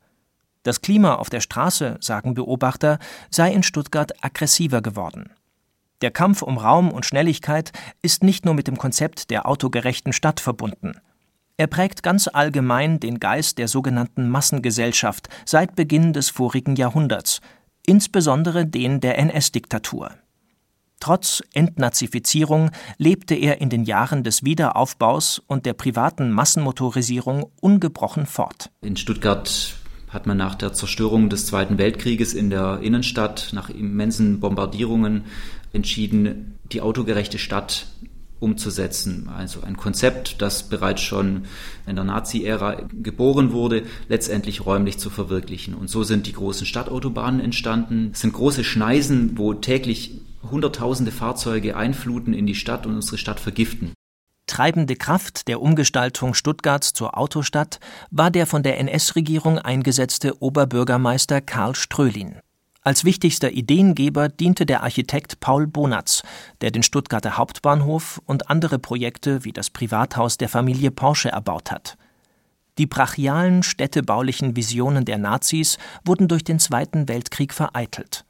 Das 0.63 0.83
Klima 0.83 1.15
auf 1.17 1.31
der 1.31 1.41
Straße, 1.41 1.97
sagen 2.01 2.35
Beobachter, 2.35 2.99
sei 3.31 3.53
in 3.53 3.63
Stuttgart 3.63 4.13
aggressiver 4.23 4.83
geworden. 4.83 5.31
Der 6.01 6.11
Kampf 6.13 6.43
um 6.43 6.59
Raum 6.59 6.93
und 6.93 7.07
Schnelligkeit 7.07 7.73
ist 8.03 8.23
nicht 8.23 8.45
nur 8.45 8.55
mit 8.55 8.69
dem 8.69 8.79
Konzept 8.79 9.31
der 9.31 9.47
autogerechten 9.47 10.13
Stadt 10.13 10.39
verbunden. 10.39 11.01
Er 11.57 11.67
prägt 11.67 12.05
ganz 12.05 12.29
allgemein 12.29 13.01
den 13.01 13.19
Geist 13.19 13.59
der 13.59 13.67
sogenannten 13.67 14.29
Massengesellschaft 14.29 15.29
seit 15.45 15.75
Beginn 15.75 16.13
des 16.13 16.31
vorigen 16.31 16.77
Jahrhunderts, 16.77 17.41
insbesondere 17.89 18.67
den 18.67 19.01
der 19.01 19.19
NS-Diktatur. 19.19 20.11
Trotz 21.01 21.43
Entnazifizierung 21.55 22.71
lebte 22.99 23.35
er 23.35 23.61
in 23.61 23.71
den 23.71 23.85
Jahren 23.85 24.25
des 24.25 24.45
Wiederaufbaus 24.45 25.41
und 25.47 25.65
der 25.65 25.73
privaten 25.73 26.31
Massenmotorisierung 26.31 27.51
ungebrochen 27.61 28.27
fort. 28.27 28.71
In 28.83 28.97
Stuttgart 28.97 29.75
hat 30.11 30.27
man 30.27 30.37
nach 30.37 30.55
der 30.55 30.73
Zerstörung 30.73 31.31
des 31.31 31.47
Zweiten 31.47 31.79
Weltkrieges 31.79 32.35
in 32.35 32.51
der 32.51 32.81
Innenstadt, 32.83 33.51
nach 33.53 33.71
immensen 33.71 34.41
Bombardierungen 34.41 35.25
entschieden, 35.73 36.59
die 36.73 36.81
autogerechte 36.81 37.39
Stadt 37.39 37.87
umzusetzen. 38.41 39.29
Also 39.35 39.63
ein 39.63 39.77
Konzept, 39.77 40.41
das 40.41 40.65
bereits 40.65 41.03
schon 41.03 41.45
in 41.87 41.97
der 41.97 42.05
Nazi-Ära 42.05 42.83
geboren 42.93 43.53
wurde, 43.53 43.83
letztendlich 44.09 44.65
räumlich 44.65 44.99
zu 44.99 45.11
verwirklichen. 45.11 45.75
Und 45.75 45.89
so 45.89 46.03
sind 46.05 46.27
die 46.27 46.33
großen 46.33 46.67
Stadtautobahnen 46.67 47.41
entstanden. 47.41 48.11
Es 48.13 48.21
sind 48.21 48.33
große 48.33 48.65
Schneisen, 48.65 49.39
wo 49.39 49.55
täglich 49.55 50.21
Hunderttausende 50.51 51.11
Fahrzeuge 51.11 51.77
einfluten 51.77 52.33
in 52.33 52.47
die 52.47 52.55
Stadt 52.55 52.87
und 52.87 52.95
unsere 52.95 53.19
Stadt 53.19 53.41
vergiften. 53.41 53.93
Treibende 54.47 54.97
Kraft 54.97 55.47
der 55.49 55.61
Umgestaltung 55.61 56.33
Stuttgarts 56.33 56.95
zur 56.95 57.19
Autostadt 57.19 57.81
war 58.11 58.31
der 58.31 58.47
von 58.47 58.63
der 58.63 58.79
NS-Regierung 58.79 59.59
eingesetzte 59.59 60.41
Oberbürgermeister 60.41 61.41
Karl 61.41 61.75
Strölin. 61.75 62.37
Als 62.89 63.05
wichtigster 63.05 63.53
Ideengeber 63.53 64.31
diente 64.31 64.65
der 64.65 64.83
Architekt 64.83 65.41
Paul 65.41 65.67
Bonatz, 65.67 66.23
der 66.63 66.71
den 66.71 66.83
Stuttgarter 66.83 67.37
Hauptbahnhof 67.37 68.19
und 68.25 68.49
andere 68.49 68.79
Projekte 68.79 69.45
wie 69.45 69.53
das 69.53 69.69
Privathaus 69.69 70.39
der 70.39 70.49
Familie 70.49 70.91
Porsche 70.91 71.29
erbaut 71.29 71.71
hat. 71.71 71.99
Die 72.79 72.87
brachialen 72.87 73.63
städtebaulichen 73.63 74.57
Visionen 74.57 75.05
der 75.05 75.19
Nazis 75.19 75.77
wurden 76.03 76.29
durch 76.29 76.45
den 76.45 76.59
Zweiten 76.59 77.09
Weltkrieg 77.09 77.53
vereitelt. 77.53 78.25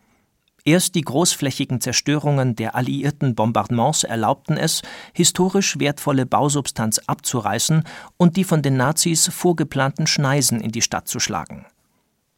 Erst 0.64 0.96
die 0.96 1.02
großflächigen 1.02 1.80
Zerstörungen 1.80 2.56
der 2.56 2.74
alliierten 2.74 3.36
Bombardements 3.36 4.02
erlaubten 4.02 4.56
es, 4.56 4.82
historisch 5.14 5.78
wertvolle 5.78 6.26
Bausubstanz 6.26 6.98
abzureißen 7.06 7.84
und 8.16 8.36
die 8.36 8.42
von 8.42 8.62
den 8.62 8.76
Nazis 8.76 9.28
vorgeplanten 9.28 10.08
Schneisen 10.08 10.60
in 10.60 10.72
die 10.72 10.82
Stadt 10.82 11.06
zu 11.06 11.20
schlagen. 11.20 11.64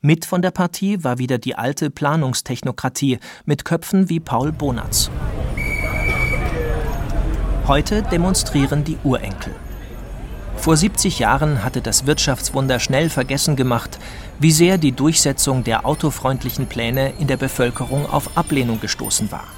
Mit 0.03 0.25
von 0.25 0.41
der 0.41 0.51
Partie 0.51 1.05
war 1.05 1.19
wieder 1.19 1.37
die 1.37 1.57
alte 1.57 1.91
Planungstechnokratie 1.91 3.19
mit 3.45 3.67
Köpfen 3.67 4.09
wie 4.09 4.19
Paul 4.19 4.51
Bonatz. 4.51 5.11
Heute 7.67 8.03
demonstrieren 8.05 8.83
die 8.83 8.97
Urenkel. 9.05 9.55
Vor 10.57 10.79
70 10.79 11.19
Jahren 11.19 11.63
hatte 11.63 11.83
das 11.83 12.07
Wirtschaftswunder 12.07 12.81
schnell 12.81 13.11
vergessen 13.11 13.57
gemacht, 13.57 13.99
wie 14.39 14.53
sehr 14.53 14.79
die 14.79 14.93
Durchsetzung 14.93 15.65
der 15.65 15.85
autofreundlichen 15.85 16.67
Pläne 16.67 17.13
in 17.19 17.27
der 17.27 17.37
Bevölkerung 17.37 18.09
auf 18.09 18.39
Ablehnung 18.39 18.81
gestoßen 18.81 19.31
war. 19.31 19.49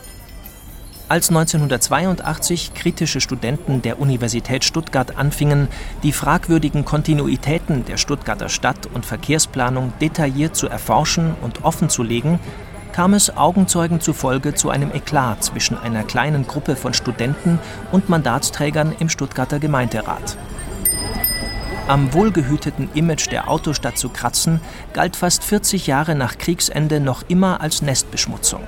Als 1.09 1.29
1982 1.29 2.73
kritische 2.75 3.21
Studenten 3.21 3.83
der 3.83 4.01
Universität 4.01 4.65
Stuttgart 4.65 5.19
anfingen, 5.19 5.69
die 6.03 6.13
fragwürdigen 6.13 6.85
Kontinuitäten 6.85 7.85
der 7.85 7.99
Stuttgarter 7.99 8.49
Stadt- 8.49 8.87
und 8.87 9.05
Verkehrsplanung 9.05 9.93
detailliert 10.01 10.57
zu 10.57 10.69
erforschen 10.69 11.35
und 11.43 11.65
offenzulegen, 11.65 12.39
kam 12.93 13.15
es 13.15 13.37
Augenzeugen 13.37 14.01
zufolge 14.01 14.55
zu 14.55 14.71
einem 14.71 14.93
Eklat 14.93 15.43
zwischen 15.45 15.79
einer 15.79 16.03
kleinen 16.05 16.47
Gruppe 16.47 16.77
von 16.77 16.95
Studenten 16.95 17.59
und 17.91 18.09
Mandatsträgern 18.09 18.95
im 18.99 19.09
Stuttgarter 19.09 19.59
Gemeinderat. 19.59 20.37
Am 21.89 22.13
wohlgehüteten 22.15 22.89
Image 22.95 23.31
der 23.31 23.51
Autostadt 23.51 23.99
zu 23.99 24.09
kratzen, 24.09 24.61
galt 24.93 25.17
fast 25.17 25.43
40 25.43 25.89
Jahre 25.89 26.15
nach 26.15 26.39
Kriegsende 26.39 27.01
noch 27.01 27.25
immer 27.29 27.61
als 27.61 27.83
Nestbeschmutzung. 27.83 28.61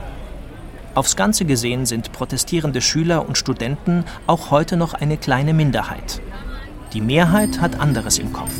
Aufs 0.94 1.16
Ganze 1.16 1.44
gesehen 1.44 1.86
sind 1.86 2.12
protestierende 2.12 2.80
Schüler 2.80 3.28
und 3.28 3.36
Studenten 3.36 4.04
auch 4.26 4.50
heute 4.50 4.76
noch 4.76 4.94
eine 4.94 5.16
kleine 5.16 5.52
Minderheit. 5.52 6.20
Die 6.92 7.00
Mehrheit 7.00 7.60
hat 7.60 7.80
anderes 7.80 8.18
im 8.18 8.32
Kopf. 8.32 8.52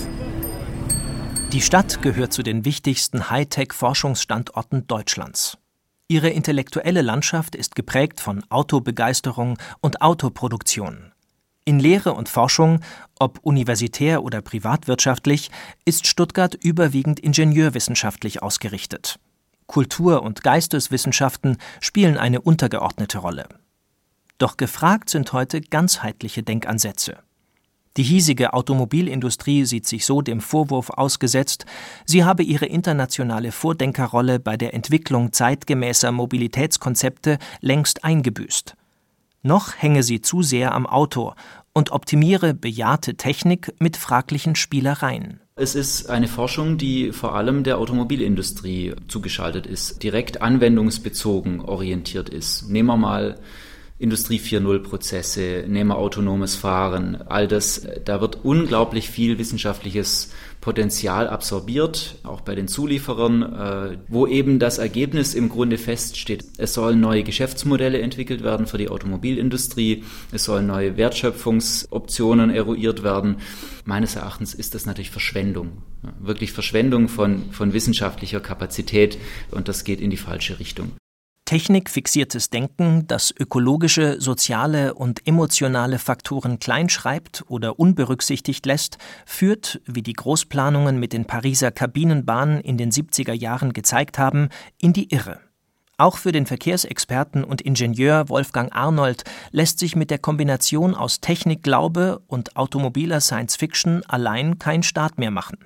Die 1.53 1.61
Stadt 1.61 2.03
gehört 2.03 2.33
zu 2.33 2.43
den 2.43 2.65
wichtigsten 2.65 3.31
Hightech-Forschungsstandorten 3.31 4.89
Deutschlands. 4.89 5.59
Ihre 6.09 6.31
intellektuelle 6.31 7.03
Landschaft 7.03 7.55
ist 7.55 7.77
geprägt 7.77 8.21
von 8.21 8.43
Autobegeisterung 8.51 9.57
und 9.81 10.03
Autoproduktion. 10.03 11.13
In 11.65 11.79
Lehre 11.79 12.13
und 12.13 12.29
Forschung, 12.29 12.81
ob 13.19 13.39
universitär 13.43 14.25
oder 14.25 14.43
privatwirtschaftlich, 14.43 15.51
ist 15.85 16.09
Stuttgart 16.09 16.55
überwiegend 16.55 17.21
ingenieurwissenschaftlich 17.21 18.43
ausgerichtet. 18.43 19.21
Kultur- 19.75 20.23
und 20.23 20.45
Geisteswissenschaften 20.45 21.57
spielen 21.81 22.17
eine 22.17 22.41
untergeordnete 22.41 23.19
Rolle. 23.19 23.49
Doch 24.39 24.57
gefragt 24.57 25.11
sind 25.11 25.33
heute 25.33 25.61
ganzheitliche 25.63 26.45
Denkansätze. 26.45 27.17
Die 27.97 28.05
hiesige 28.05 28.55
Automobilindustrie 28.55 29.65
sieht 29.65 29.89
sich 29.89 30.07
so 30.07 30.23
dem 30.23 30.41
Vorwurf 30.41 30.91
ausgesetzt, 30.91 31.67
sie 32.05 32.23
habe 32.23 32.45
ihre 32.45 32.67
internationale 32.67 33.51
Vordenkerrolle 33.51 34.39
bei 34.39 34.57
der 34.57 34.75
Entwicklung 34.75 35.33
zeitgemäßer 35.33 36.13
Mobilitätskonzepte 36.13 37.39
längst 37.61 38.05
eingebüßt. 38.05 38.77
Noch 39.43 39.75
hänge 39.77 40.05
sie 40.05 40.21
zu 40.21 40.43
sehr 40.45 40.73
am 40.73 40.87
Auto 40.87 41.35
und 41.73 41.91
optimiere 41.91 42.55
bejahrte 42.55 43.17
Technik 43.17 43.75
mit 43.81 43.97
fraglichen 43.97 44.55
Spielereien. 44.55 45.41
Es 45.57 45.77
ist 45.77 46.11
eine 46.11 46.27
Forschung, 46.27 46.79
die 46.79 47.13
vor 47.13 47.37
allem 47.37 47.63
der 47.63 47.79
Automobilindustrie 47.79 48.95
zugeschaltet 49.07 49.69
ist, 49.69 50.03
direkt 50.03 50.43
anwendungsbezogen 50.43 51.61
orientiert 51.61 52.29
ist. 52.29 52.69
Nehmen 52.69 52.89
wir 52.89 52.97
mal 52.97 53.39
Industrie 54.05 54.39
4.0 54.39 54.81
Prozesse, 54.81 55.65
nehmen 55.67 55.89
wir 55.89 55.97
autonomes 55.97 56.57
Fahren, 56.57 57.23
all 57.27 57.49
das, 57.49 57.87
da 58.05 58.21
wird 58.21 58.45
unglaublich 58.45 59.09
viel 59.09 59.39
wissenschaftliches 59.39 60.31
Potenzial 60.61 61.27
absorbiert, 61.27 62.17
auch 62.23 62.43
bei 62.43 62.55
den 62.55 62.69
Zulieferern, 62.69 63.43
äh, 63.43 63.99
wo 64.09 64.27
eben 64.27 64.59
das 64.59 64.77
Ergebnis 64.77 65.33
im 65.33 65.49
Grunde 65.49 65.79
feststeht. 65.79 66.45
Es 66.59 66.75
sollen 66.75 67.01
neue 67.01 67.23
Geschäftsmodelle 67.23 67.99
entwickelt 67.99 68.45
werden 68.45 68.67
für 68.67 68.77
die 68.77 68.91
Automobilindustrie, 68.91 70.05
es 70.33 70.45
sollen 70.45 70.67
neue 70.67 70.99
Wertschöpfungsoptionen 70.99 72.51
eruiert 72.51 73.03
werden. 73.03 73.37
Meines 73.87 74.17
Erachtens 74.17 74.53
ist 74.53 74.75
das 74.75 74.85
natürlich 74.85 75.13
Verschwendung, 75.13 75.79
wirklich 76.21 76.53
Verschwendung 76.53 77.09
von, 77.09 77.51
von 77.53 77.73
wissenschaftlicher 77.73 78.41
Kapazität 78.41 79.17
und 79.51 79.69
das 79.69 79.83
geht 79.83 80.03
in 80.03 80.11
die 80.11 80.19
falsche 80.19 80.61
Richtung. 80.61 80.93
Technikfixiertes 81.45 82.49
Denken, 82.49 83.07
das 83.07 83.35
ökologische, 83.39 84.19
soziale 84.19 84.95
und 84.95 85.27
emotionale 85.27 85.99
Faktoren 85.99 86.59
kleinschreibt 86.59 87.45
oder 87.49 87.79
unberücksichtigt 87.79 88.65
lässt, 88.65 88.97
führt, 89.27 89.81
wie 89.85 90.03
die 90.03 90.15
Großplanungen 90.15 90.99
mit 90.99 91.13
den 91.13 91.27
Pariser 91.27 91.71
Kabinenbahnen 91.71 92.61
in 92.61 92.79
den 92.79 92.91
70er 92.91 93.35
Jahren 93.35 93.75
gezeigt 93.75 94.19
haben, 94.19 94.49
in 94.81 94.95
die 94.95 95.13
Irre. 95.13 95.41
Auch 95.97 96.17
für 96.17 96.33
den 96.33 96.47
Verkehrsexperten 96.47 97.45
und 97.45 97.61
Ingenieur 97.61 98.29
Wolfgang 98.29 98.75
Arnold 98.75 99.23
lässt 99.53 99.79
sich 99.79 99.95
mit 99.95 100.11
der 100.11 100.19
Kombination 100.19 100.95
aus 100.95 101.21
Technikglaube 101.21 102.21
und 102.27 102.57
automobiler 102.57 103.21
Science 103.21 103.55
Fiction 103.55 104.03
allein 104.09 104.59
kein 104.59 104.83
Start 104.83 105.19
mehr 105.19 105.31
machen. 105.31 105.59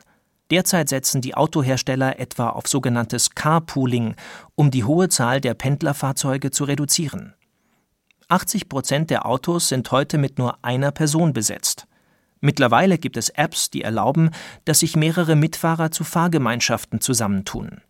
Derzeit 0.50 0.88
setzen 0.88 1.20
die 1.20 1.34
Autohersteller 1.34 2.18
etwa 2.18 2.50
auf 2.50 2.66
sogenanntes 2.66 3.34
Carpooling, 3.34 4.14
um 4.54 4.70
die 4.70 4.84
hohe 4.84 5.08
Zahl 5.08 5.40
der 5.40 5.54
Pendlerfahrzeuge 5.54 6.50
zu 6.50 6.64
reduzieren. 6.64 7.34
80 8.28 8.68
Prozent 8.68 9.10
der 9.10 9.26
Autos 9.26 9.68
sind 9.68 9.90
heute 9.90 10.18
mit 10.18 10.38
nur 10.38 10.62
einer 10.62 10.90
Person 10.90 11.32
besetzt. 11.32 11.86
Mittlerweile 12.40 12.98
gibt 12.98 13.16
es 13.16 13.30
Apps, 13.30 13.70
die 13.70 13.82
erlauben, 13.82 14.30
dass 14.64 14.80
sich 14.80 14.96
mehrere 14.96 15.34
Mitfahrer 15.34 15.90
zu 15.90 16.04
Fahrgemeinschaften 16.04 17.00
zusammentun. 17.00 17.80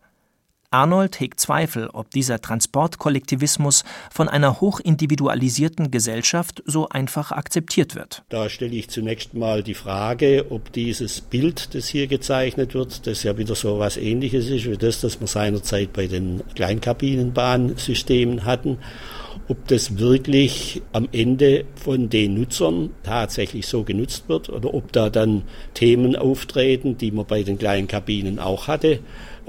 Arnold 0.71 1.19
hegt 1.19 1.39
Zweifel, 1.39 1.89
ob 1.93 2.11
dieser 2.11 2.41
Transportkollektivismus 2.41 3.83
von 4.11 4.29
einer 4.29 4.61
hochindividualisierten 4.61 5.89
Gesellschaft 5.89 6.61
so 6.63 6.87
einfach 6.89 7.31
akzeptiert 7.31 7.95
wird. 7.95 8.21
Da 8.29 8.49
stelle 8.49 8.75
ich 8.75 8.89
zunächst 8.89 9.33
mal 9.33 9.63
die 9.63 9.73
Frage, 9.73 10.45
ob 10.51 10.71
dieses 10.71 11.21
Bild, 11.21 11.73
das 11.73 11.87
hier 11.87 12.05
gezeichnet 12.05 12.75
wird, 12.75 13.07
das 13.07 13.23
ja 13.23 13.35
wieder 13.39 13.55
so 13.55 13.79
was 13.79 13.97
ähnliches 13.97 14.47
ist 14.47 14.69
wie 14.69 14.77
das, 14.77 15.01
das 15.01 15.19
wir 15.19 15.25
seinerzeit 15.25 15.91
bei 15.91 16.05
den 16.05 16.43
Kleinkabinenbahnsystemen 16.53 18.45
hatten, 18.45 18.77
ob 19.47 19.67
das 19.67 19.97
wirklich 19.97 20.83
am 20.91 21.09
Ende 21.11 21.65
von 21.73 22.09
den 22.09 22.35
Nutzern 22.35 22.91
tatsächlich 23.01 23.65
so 23.65 23.83
genutzt 23.83 24.25
wird 24.29 24.49
oder 24.49 24.71
ob 24.71 24.91
da 24.91 25.09
dann 25.09 25.41
Themen 25.73 26.15
auftreten, 26.15 26.99
die 26.99 27.09
man 27.09 27.25
bei 27.25 27.41
den 27.41 27.57
kleinen 27.57 27.87
Kabinen 27.87 28.37
auch 28.37 28.67
hatte 28.67 28.99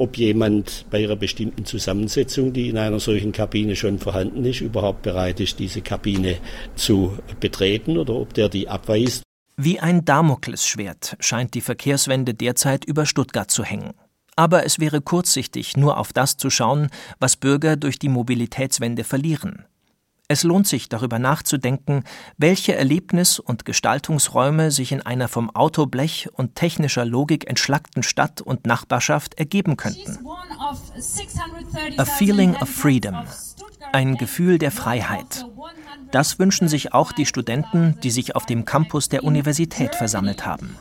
ob 0.01 0.17
jemand 0.17 0.87
bei 0.91 1.05
einer 1.05 1.17
bestimmten 1.17 1.67
Zusammensetzung, 1.67 2.55
die 2.55 2.71
in 2.71 2.79
einer 2.79 3.01
solchen 3.01 3.33
Kabine 3.33 3.77
schon 3.77 3.99
vorhanden 3.99 4.45
ist, 4.47 4.63
überhaupt 4.63 5.03
bereit 5.03 5.41
ist, 5.41 5.59
diese 5.59 5.83
Kabine 5.83 6.39
zu 6.75 7.19
betreten 7.39 7.99
oder 7.99 8.15
ob 8.15 8.33
der 8.33 8.49
die 8.49 8.69
abweist. 8.69 9.23
Wie 9.57 9.79
ein 9.79 10.07
Damoklesschwert 10.07 11.17
scheint 11.21 11.53
die 11.53 11.61
Verkehrswende 11.61 12.33
derzeit 12.33 12.87
über 12.87 13.05
Stuttgart 13.05 13.51
zu 13.51 13.63
hängen. 13.63 13.93
Aber 14.37 14.65
es 14.65 14.79
wäre 14.79 15.03
kurzsichtig, 15.03 15.77
nur 15.77 15.99
auf 15.99 16.15
das 16.15 16.39
zu 16.39 16.49
schauen, 16.49 16.89
was 17.19 17.37
Bürger 17.37 17.77
durch 17.77 17.99
die 17.99 18.09
Mobilitätswende 18.09 19.05
verlieren. 19.05 19.67
Es 20.31 20.45
lohnt 20.45 20.69
sich 20.69 20.89
darüber 20.89 21.19
nachzudenken, 21.19 22.05
welche 22.39 22.77
Erlebnis- 22.77 23.41
und 23.41 23.65
Gestaltungsräume 23.65 24.71
sich 24.71 24.93
in 24.93 25.03
einer 25.03 25.27
vom 25.27 25.51
Autoblech 25.51 26.29
und 26.33 26.55
technischer 26.55 27.05
Logik 27.05 27.51
entschlackten 27.51 28.05
Stadt 28.05 28.41
und 28.41 28.65
Nachbarschaft 28.65 29.35
ergeben 29.35 29.77
könnten. 29.77 30.25
A 31.97 32.05
feeling 32.05 32.55
of 32.55 32.69
freedom, 32.69 33.17
ein 33.93 34.17
Gefühl 34.17 34.59
der 34.59 34.71
Freiheit. 34.71 35.47
Das 36.11 36.41
wünschen 36.41 36.67
sich 36.67 36.93
auch 36.93 37.13
die 37.13 37.27
Studenten, 37.27 37.97
die 38.03 38.11
sich 38.11 38.35
auf 38.35 38.45
dem 38.45 38.65
Campus 38.65 39.09
der 39.09 39.23
Universität 39.23 39.95
versammelt 39.95 40.45
haben. 40.45 40.77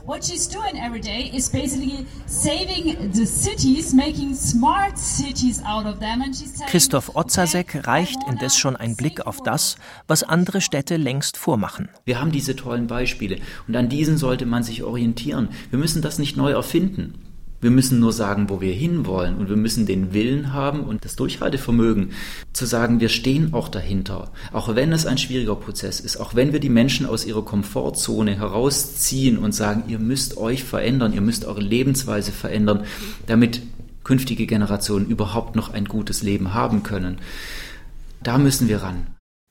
Christoph 6.67 7.15
Otzasek 7.15 7.87
reicht 7.87 8.17
indes 8.27 8.57
schon 8.57 8.75
ein 8.75 8.95
Blick 8.95 9.27
auf 9.27 9.43
das, 9.43 9.75
was 10.07 10.23
andere 10.23 10.61
Städte 10.61 10.97
längst 10.97 11.37
vormachen. 11.37 11.89
Wir 12.05 12.19
haben 12.19 12.31
diese 12.31 12.55
tollen 12.55 12.87
Beispiele 12.87 13.37
und 13.67 13.75
an 13.75 13.89
diesen 13.89 14.17
sollte 14.17 14.47
man 14.47 14.63
sich 14.63 14.83
orientieren. 14.83 15.49
Wir 15.69 15.77
müssen 15.77 16.01
das 16.01 16.17
nicht 16.17 16.37
neu 16.37 16.51
erfinden. 16.51 17.28
Wir 17.61 17.71
müssen 17.71 17.99
nur 17.99 18.13
sagen, 18.13 18.49
wo 18.49 18.61
wir 18.61 18.71
hinwollen 18.71 19.35
und 19.35 19.49
wir 19.49 19.57
müssen 19.57 19.85
den 19.85 20.13
Willen 20.13 20.53
haben 20.53 20.81
und 20.81 21.03
das 21.03 21.17
Durchhaltevermögen 21.17 22.13
zu 22.53 22.65
sagen, 22.65 23.01
wir 23.01 23.09
stehen 23.09 23.53
auch 23.53 23.67
dahinter. 23.67 24.31
Auch 24.53 24.75
wenn 24.75 24.93
es 24.93 25.05
ein 25.05 25.17
schwieriger 25.17 25.55
Prozess 25.55 25.99
ist, 25.99 26.17
auch 26.17 26.35
wenn 26.35 26.53
wir 26.53 26.61
die 26.61 26.69
Menschen 26.69 27.05
aus 27.05 27.25
ihrer 27.25 27.43
Komfortzone 27.43 28.37
herausziehen 28.37 29.37
und 29.37 29.53
sagen, 29.53 29.83
ihr 29.89 29.99
müsst 29.99 30.37
euch 30.37 30.63
verändern, 30.63 31.11
ihr 31.11 31.21
müsst 31.21 31.43
eure 31.43 31.59
Lebensweise 31.59 32.31
verändern, 32.31 32.85
damit 33.27 33.61
künftige 34.05 34.45
Generationen 34.45 35.07
überhaupt 35.07 35.57
noch 35.57 35.73
ein 35.73 35.85
gutes 35.85 36.23
Leben 36.23 36.53
haben 36.53 36.83
können. 36.83 37.17
Da 38.23 38.37
müssen 38.37 38.69
wir 38.69 38.83
ran. 38.83 39.07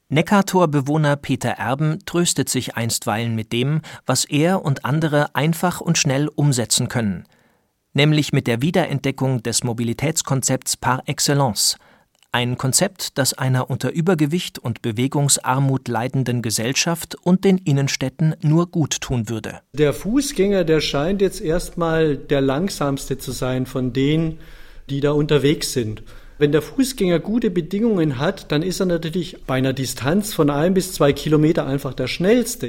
Neckartor-Bewohner 0.09 1.17
Peter 1.17 1.51
Erben 1.51 1.99
tröstet 2.07 2.49
sich 2.49 2.75
einstweilen 2.75 3.35
mit 3.35 3.53
dem, 3.53 3.83
was 4.07 4.25
er 4.25 4.65
und 4.65 4.87
andere 4.87 5.35
einfach 5.35 5.83
und 5.83 5.99
schnell 5.99 6.29
umsetzen 6.29 6.89
können– 6.89 7.25
nämlich 7.93 8.33
mit 8.33 8.47
der 8.47 8.63
Wiederentdeckung 8.63 9.43
des 9.43 9.65
Mobilitätskonzepts 9.65 10.77
par 10.77 11.03
excellence, 11.07 11.77
ein 12.31 12.59
Konzept, 12.59 13.17
das 13.17 13.33
einer 13.33 13.71
unter 13.71 13.91
Übergewicht 13.91 14.59
und 14.59 14.83
Bewegungsarmut 14.83 15.89
leidenden 15.89 16.43
Gesellschaft 16.43 17.17
und 17.23 17.45
den 17.45 17.57
Innenstädten 17.57 18.35
nur 18.43 18.71
gut 18.71 19.01
tun 19.01 19.31
würde. 19.31 19.61
Der 19.73 19.95
Fußgänger, 19.95 20.65
der 20.65 20.81
scheint 20.81 21.23
jetzt 21.23 21.41
erstmal 21.41 22.19
der 22.19 22.43
langsamste 22.43 23.17
zu 23.17 23.33
sein 23.33 23.65
von 23.65 23.95
denen, 23.95 24.41
die 24.91 25.01
da 25.01 25.13
unterwegs 25.13 25.73
sind. 25.73 26.03
Wenn 26.37 26.53
der 26.53 26.61
Fußgänger 26.61 27.19
gute 27.19 27.51
Bedingungen 27.51 28.19
hat, 28.19 28.53
dann 28.53 28.63
ist 28.63 28.79
er 28.81 28.87
natürlich 28.87 29.45
bei 29.47 29.55
einer 29.55 29.73
Distanz 29.73 30.35
von 30.35 30.51
ein 30.51 30.75
bis 30.75 30.93
zwei 30.93 31.15
Kilometer 31.15 31.67
einfach 31.67 31.95
der 31.95 32.09
schnellste. 32.09 32.67